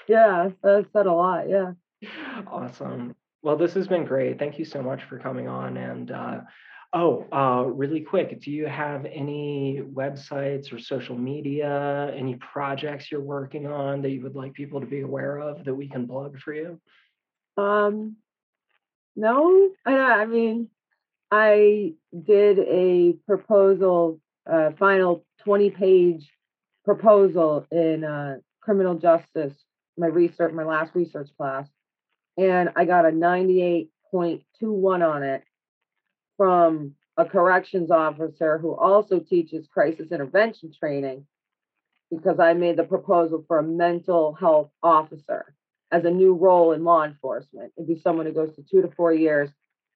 [0.08, 1.50] Yeah, I've said a lot.
[1.50, 1.72] Yeah.
[2.48, 3.16] Awesome.
[3.44, 4.40] Well, this has been great.
[4.40, 5.78] Thank you so much for coming on.
[5.78, 6.40] And uh,
[6.96, 13.20] Oh, uh, really quick, do you have any websites or social media, any projects you're
[13.20, 16.40] working on that you would like people to be aware of that we can plug
[16.40, 16.80] for you?
[17.58, 18.18] Um,
[19.16, 20.70] no, I, I mean,
[21.32, 26.30] I did a proposal, uh, final 20 page
[26.86, 29.56] proposal in uh, criminal justice,
[29.98, 31.68] my research, my last research class,
[32.38, 35.44] and I got a 98.21 on it
[36.38, 41.28] from a corrections officer who also teaches crisis intervention training
[42.10, 45.54] because I made the proposal for a mental health officer
[45.92, 47.72] as a new role in law enforcement.
[47.78, 49.50] It'd be someone who goes to two to four years,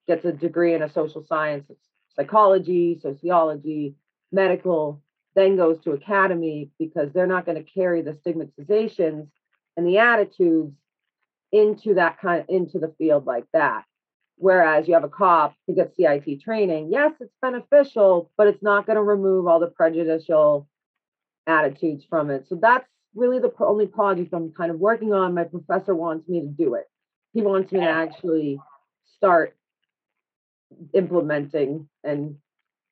[0.07, 1.69] gets a degree in a social science,
[2.15, 3.95] psychology, sociology,
[4.31, 5.01] medical,
[5.35, 9.27] then goes to academy because they're not going to carry the stigmatizations
[9.75, 10.75] and the attitudes
[11.51, 13.83] into that kind of into the field like that
[14.37, 18.85] Whereas you have a cop who gets CIT training, yes, it's beneficial, but it's not
[18.85, 20.67] going to remove all the prejudicial
[21.47, 22.47] attitudes from it.
[22.47, 25.33] So that's really the only project I'm kind of working on.
[25.33, 26.85] My professor wants me to do it.
[27.33, 28.59] He wants me to actually
[29.15, 29.57] start
[30.93, 32.35] implementing and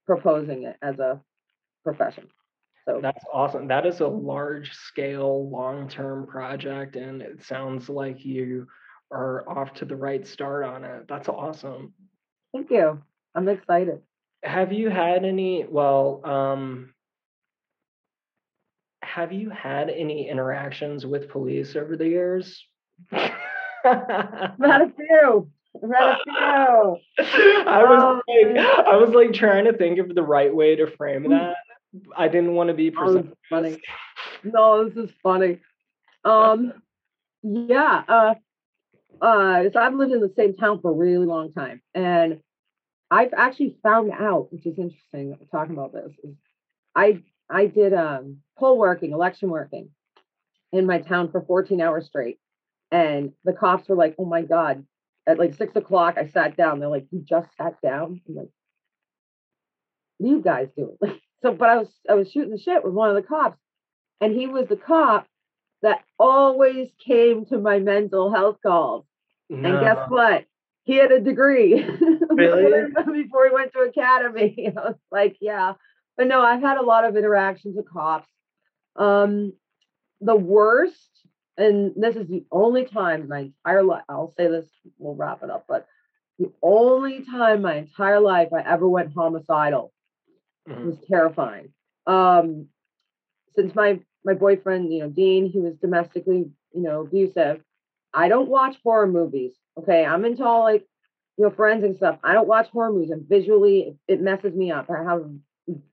[0.07, 1.21] proposing it as a
[1.83, 2.27] profession.
[2.87, 3.67] So that's awesome.
[3.67, 8.67] That is a large scale, long term project, and it sounds like you
[9.11, 11.07] are off to the right start on it.
[11.07, 11.93] That's awesome.
[12.53, 13.01] Thank you.
[13.33, 14.01] I'm excited.
[14.43, 16.93] Have you had any, well, um,
[19.01, 22.63] have you had any interactions with police over the years?
[23.11, 23.31] Not
[23.83, 25.49] a few.
[25.81, 27.25] Not a few.
[27.67, 28.57] I was um, like,
[28.87, 31.55] I was like trying to think of the right way to frame that.
[32.15, 33.37] I didn't want to be presumptuous.
[33.51, 33.81] Oh, funny.
[34.43, 35.59] No, this is funny.
[36.23, 36.73] Um,
[37.43, 38.03] yeah.
[38.07, 38.33] Uh,
[39.21, 42.41] uh, so I've lived in the same town for a really long time, and
[43.09, 45.37] I've actually found out, which is interesting.
[45.51, 46.35] Talking about this, is
[46.95, 49.89] I I did um poll working, election working,
[50.71, 52.39] in my town for 14 hours straight,
[52.91, 54.85] and the cops were like, "Oh my god!"
[55.27, 56.79] At like six o'clock, I sat down.
[56.79, 58.49] They're like, "You just sat down?" I'm like,
[60.17, 60.97] "What are you guys doing?"
[61.45, 63.59] so, but I was I was shooting the shit with one of the cops,
[64.19, 65.27] and he was the cop
[65.83, 69.05] that always came to my mental health calls.
[69.47, 69.69] No.
[69.69, 70.45] And guess what?
[70.85, 71.83] He had a degree
[72.29, 72.91] really?
[73.21, 74.73] before he went to academy.
[74.77, 75.73] I was like, yeah.
[76.17, 78.27] But no, I've had a lot of interactions with cops.
[78.95, 79.53] Um,
[80.21, 81.11] the worst,
[81.57, 84.65] and this is the only time my entire life, I'll say this,
[84.97, 85.85] we'll wrap it up, but
[86.39, 89.91] the only time my entire life I ever went homicidal
[90.67, 90.87] mm-hmm.
[90.87, 91.69] was terrifying.
[92.07, 92.67] Um,
[93.55, 97.61] since my my boyfriend, you know, Dean, he was domestically, you know, abusive.
[98.13, 99.53] I don't watch horror movies.
[99.77, 100.03] Okay.
[100.03, 100.85] I'm into all like,
[101.37, 102.17] you know, friends and stuff.
[102.23, 103.11] I don't watch horror movies.
[103.11, 104.89] And visually, it, it messes me up.
[104.89, 105.29] I have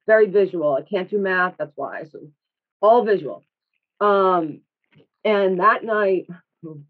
[0.07, 0.75] very visual.
[0.75, 1.57] I can't do math.
[1.59, 2.05] That's why.
[2.05, 2.21] So
[2.81, 3.45] all visual.
[4.01, 4.61] Um,
[5.25, 6.27] and that night,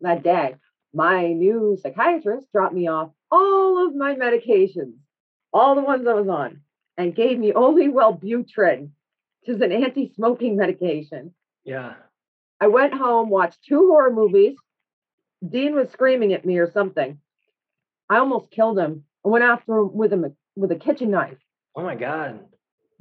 [0.00, 0.56] that day,
[0.94, 4.94] my new psychiatrist dropped me off all of my medications,
[5.52, 6.60] all the ones I was on,
[6.96, 8.90] and gave me only Wellbutrin
[9.42, 11.34] which is an anti-smoking medication.
[11.64, 11.94] Yeah.
[12.60, 14.56] I went home, watched two horror movies.
[15.46, 17.18] Dean was screaming at me or something.
[18.08, 19.04] I almost killed him.
[19.24, 21.38] I went after him with him with a kitchen knife.
[21.74, 22.40] Oh my god.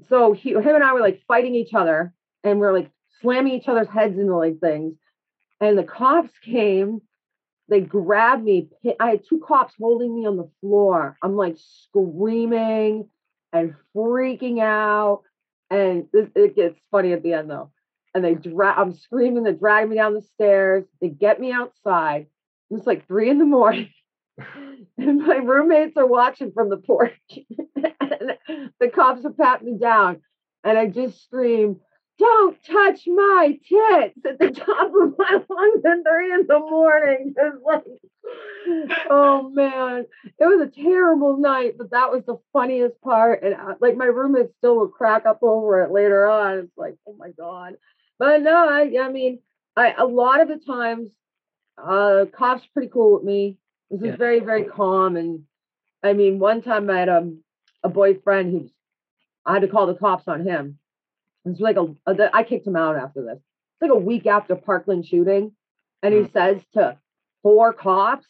[0.09, 2.13] So he, him and I were like fighting each other,
[2.43, 2.89] and we are like
[3.21, 4.95] slamming each other's heads into like things.
[5.59, 7.01] And the cops came.
[7.69, 8.69] They grabbed me.
[8.99, 11.17] I had two cops holding me on the floor.
[11.21, 13.09] I'm like screaming
[13.53, 15.23] and freaking out.
[15.69, 17.71] And it gets funny at the end though.
[18.13, 20.85] And they drag, I'm screaming, they drag me down the stairs.
[20.99, 22.27] They get me outside.
[22.69, 23.89] It's like three in the morning.
[24.97, 27.13] and my roommates are watching from the porch.
[27.75, 28.37] and
[28.79, 30.21] the cops have pat me down.
[30.63, 31.79] And I just scream,
[32.21, 37.33] don't touch my tits at the top of my lungs at three in the morning.
[38.63, 40.05] It's like, oh man,
[40.39, 43.41] it was a terrible night, but that was the funniest part.
[43.41, 46.59] And uh, like my roommate still will crack up over it later on.
[46.59, 47.73] It's like, oh my god.
[48.19, 49.39] But no, I, I mean,
[49.75, 51.09] I a lot of the times,
[51.83, 53.57] uh, cops pretty cool with me.
[53.89, 54.15] This is yeah.
[54.17, 55.43] very very calm, and
[56.03, 57.33] I mean, one time I had a
[57.83, 58.71] a boyfriend who's
[59.45, 60.77] I had to call the cops on him
[61.45, 63.37] it's like a, a, I kicked him out after this.
[63.37, 65.53] It's like a week after Parkland shooting,
[66.03, 66.33] and he mm.
[66.33, 66.97] says to
[67.43, 68.27] four cops,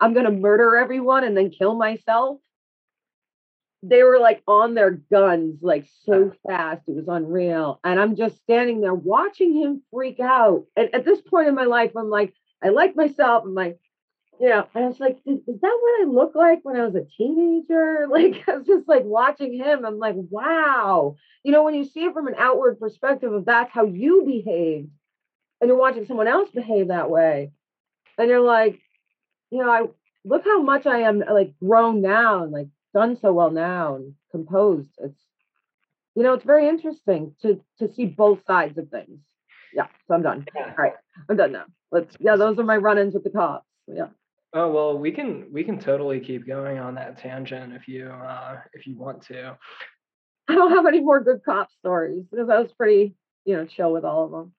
[0.00, 2.38] "I'm gonna murder everyone and then kill myself."
[3.82, 6.88] They were like on their guns, like so fast.
[6.88, 7.80] It was unreal.
[7.84, 10.64] And I'm just standing there watching him freak out.
[10.74, 12.32] And at this point in my life, I'm like,
[12.62, 13.44] I like myself.
[13.44, 13.78] I'm like,
[14.40, 16.94] you know, I was like, is, is, that what I look like when I was
[16.94, 18.06] a teenager?
[18.10, 19.84] Like, I was just like watching him.
[19.84, 21.16] I'm like, wow.
[21.42, 24.88] You know, when you see it from an outward perspective of that's how you behave,
[25.60, 27.50] and you're watching someone else behave that way,
[28.18, 28.80] and you're like,
[29.50, 29.86] you know, I
[30.24, 34.14] look how much I am like grown now and like done so well now and
[34.30, 34.90] composed.
[34.98, 35.20] It's,
[36.14, 39.20] you know, it's very interesting to to see both sides of things.
[39.72, 40.46] Yeah, so I'm done.
[40.56, 40.94] All right,
[41.28, 41.64] I'm done now.
[41.90, 42.16] Let's.
[42.20, 43.66] Yeah, those are my run-ins with the cops.
[43.86, 44.08] Yeah.
[44.56, 48.60] Oh well, we can we can totally keep going on that tangent if you uh,
[48.72, 49.58] if you want to.
[50.48, 53.92] I don't have any more good cop stories because I was pretty you know chill
[53.92, 54.52] with all of them.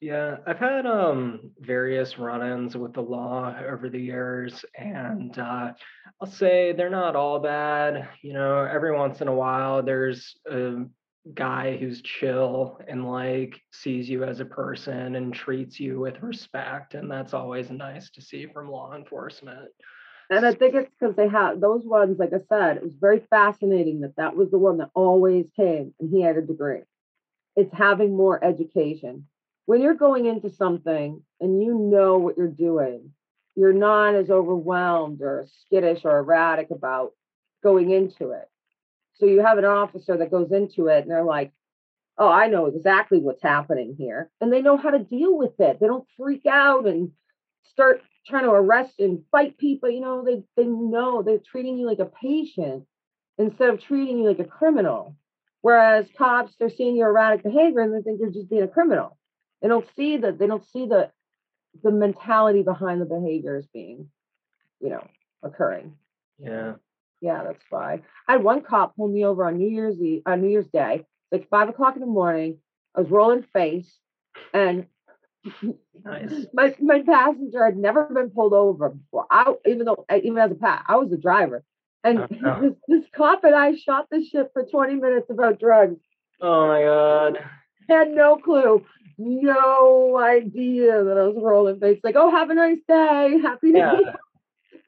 [0.00, 5.72] Yeah, I've had um various run-ins with the law over the years, and uh,
[6.20, 8.08] I'll say they're not all bad.
[8.22, 10.84] You know, every once in a while, there's a
[11.34, 16.94] guy who's chill and like sees you as a person and treats you with respect
[16.94, 19.68] and that's always nice to see from law enforcement
[20.30, 23.20] And I think it's because they have those ones, like I said, it was very
[23.30, 26.82] fascinating that that was the one that always came and he had a degree.
[27.56, 29.26] It's having more education.
[29.66, 33.10] When you're going into something and you know what you're doing,
[33.56, 37.12] you're not as overwhelmed or skittish or erratic about
[37.62, 38.48] going into it.
[39.20, 41.52] So you have an officer that goes into it and they're like,
[42.18, 44.30] oh, I know exactly what's happening here.
[44.40, 45.78] And they know how to deal with it.
[45.78, 47.10] They don't freak out and
[47.70, 49.90] start trying to arrest and fight people.
[49.90, 52.84] You know, they, they know they're treating you like a patient
[53.38, 55.16] instead of treating you like a criminal.
[55.62, 59.18] Whereas cops, they're seeing your erratic behavior and they think you're just being a criminal.
[59.60, 61.10] They don't see that they don't see the
[61.82, 64.08] the mentality behind the behaviors being,
[64.80, 65.06] you know,
[65.42, 65.94] occurring.
[66.38, 66.74] Yeah.
[67.20, 68.00] Yeah, that's why.
[68.26, 70.68] I had one cop pull me over on New Year's Eve, on uh, New Year's
[70.72, 72.58] Day, like five o'clock in the morning.
[72.94, 73.92] I was rolling face,
[74.54, 74.86] and
[76.04, 76.46] Nice.
[76.54, 79.26] my my passenger had never been pulled over before.
[79.30, 81.62] I even though eh, even as a pat, I was the driver,
[82.04, 82.50] and Oh, no.
[82.56, 82.60] Oh.
[82.60, 86.00] this this cop and I shot the shit for twenty minutes about drugs.
[86.40, 87.38] Oh my god.
[87.88, 88.84] Had no clue,
[89.18, 92.00] no idea that I was rolling face.
[92.02, 93.98] Like, oh, have a nice day, happy New Yeah.
[93.98, 94.14] Year.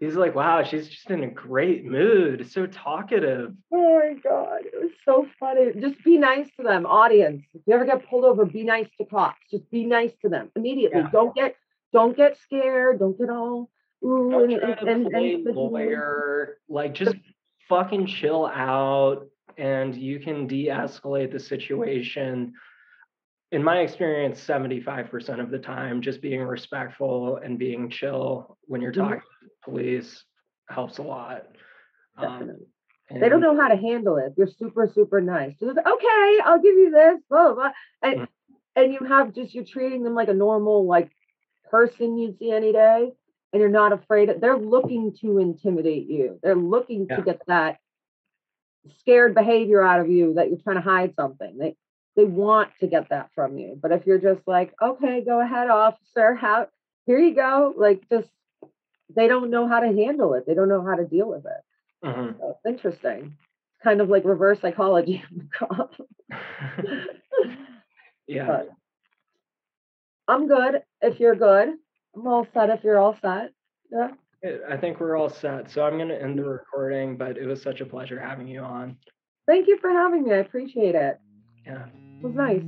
[0.03, 2.51] He's like, wow, she's just in a great mood.
[2.51, 3.55] So talkative.
[3.73, 5.71] Oh my god, it was so funny.
[5.79, 7.45] Just be nice to them, audience.
[7.55, 9.39] If you ever get pulled over, be nice to cops.
[9.49, 11.03] Just be nice to them immediately.
[11.03, 11.11] Yeah.
[11.13, 11.55] Don't get
[11.93, 12.99] don't get scared.
[12.99, 13.71] Don't get all
[14.05, 16.59] ooh Don't and, try and, to and, play and- lawyer.
[16.69, 17.15] Like, just
[17.69, 22.55] fucking chill out and you can de escalate the situation.
[23.53, 28.93] In my experience, 75% of the time, just being respectful and being chill when you're
[28.93, 28.97] Mhm.
[29.09, 30.25] talking to the police
[30.71, 31.47] helps a lot.
[32.17, 32.57] Um.
[33.11, 34.33] They don't know how to handle it.
[34.39, 35.55] You're super, super nice.
[35.59, 37.73] Just okay, I'll give you this, blah, blah, blah.
[38.01, 38.29] And Mm.
[38.75, 41.15] and you have just you're treating them like a normal like
[41.65, 43.13] person you'd see any day,
[43.53, 46.41] and you're not afraid of they're looking to intimidate you.
[46.43, 47.17] They're looking Yeah.
[47.17, 47.81] to get that
[49.01, 51.59] scared behavior out of you that you're trying to hide something.
[51.59, 51.77] They
[52.17, 53.79] they want to get that from you.
[53.81, 56.69] But if you're just like, okay, go ahead, officer, how
[57.07, 58.29] here you go, like just
[59.15, 60.47] they don't know how to handle it.
[60.47, 62.07] They don't know how to deal with it.
[62.07, 62.39] Mhm.
[62.39, 63.37] So it's interesting.
[63.83, 65.25] Kind of like reverse psychology.
[68.27, 68.47] yeah.
[68.47, 68.71] but
[70.29, 71.75] I'm good if you're good.
[72.15, 73.53] I'm all set if you're all set.
[73.91, 74.11] Yeah.
[74.69, 75.71] I think we're all set.
[75.71, 78.61] So I'm going to end the recording, but it was such a pleasure having you
[78.61, 78.97] on.
[79.47, 80.33] Thank you for having me.
[80.33, 81.19] I appreciate it.
[81.67, 81.87] Yeah.
[82.21, 82.63] It was nice.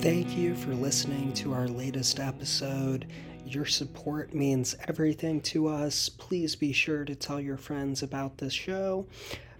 [0.00, 3.06] Thank you for listening to our latest episode.
[3.44, 6.08] Your support means everything to us.
[6.08, 9.06] Please be sure to tell your friends about this show.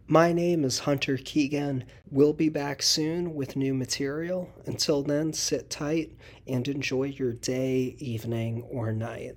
[0.07, 1.83] My name is Hunter Keegan.
[2.09, 4.49] We'll be back soon with new material.
[4.65, 6.13] Until then, sit tight
[6.47, 9.35] and enjoy your day, evening, or night.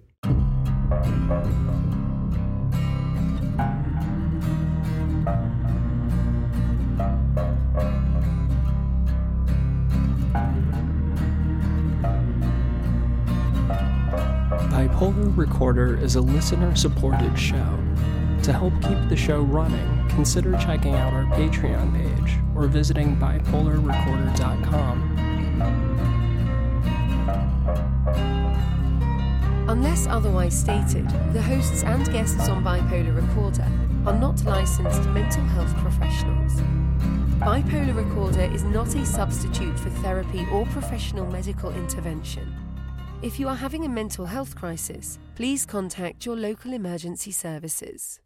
[14.87, 17.77] Bipolar Recorder is a listener supported show.
[18.45, 25.19] To help keep the show running, consider checking out our Patreon page or visiting bipolarrecorder.com.
[29.69, 33.69] Unless otherwise stated, the hosts and guests on Bipolar Recorder
[34.07, 36.61] are not licensed mental health professionals.
[37.41, 42.66] Bipolar Recorder is not a substitute for therapy or professional medical intervention.
[43.23, 48.21] If you are having a mental health crisis, please contact your local emergency services.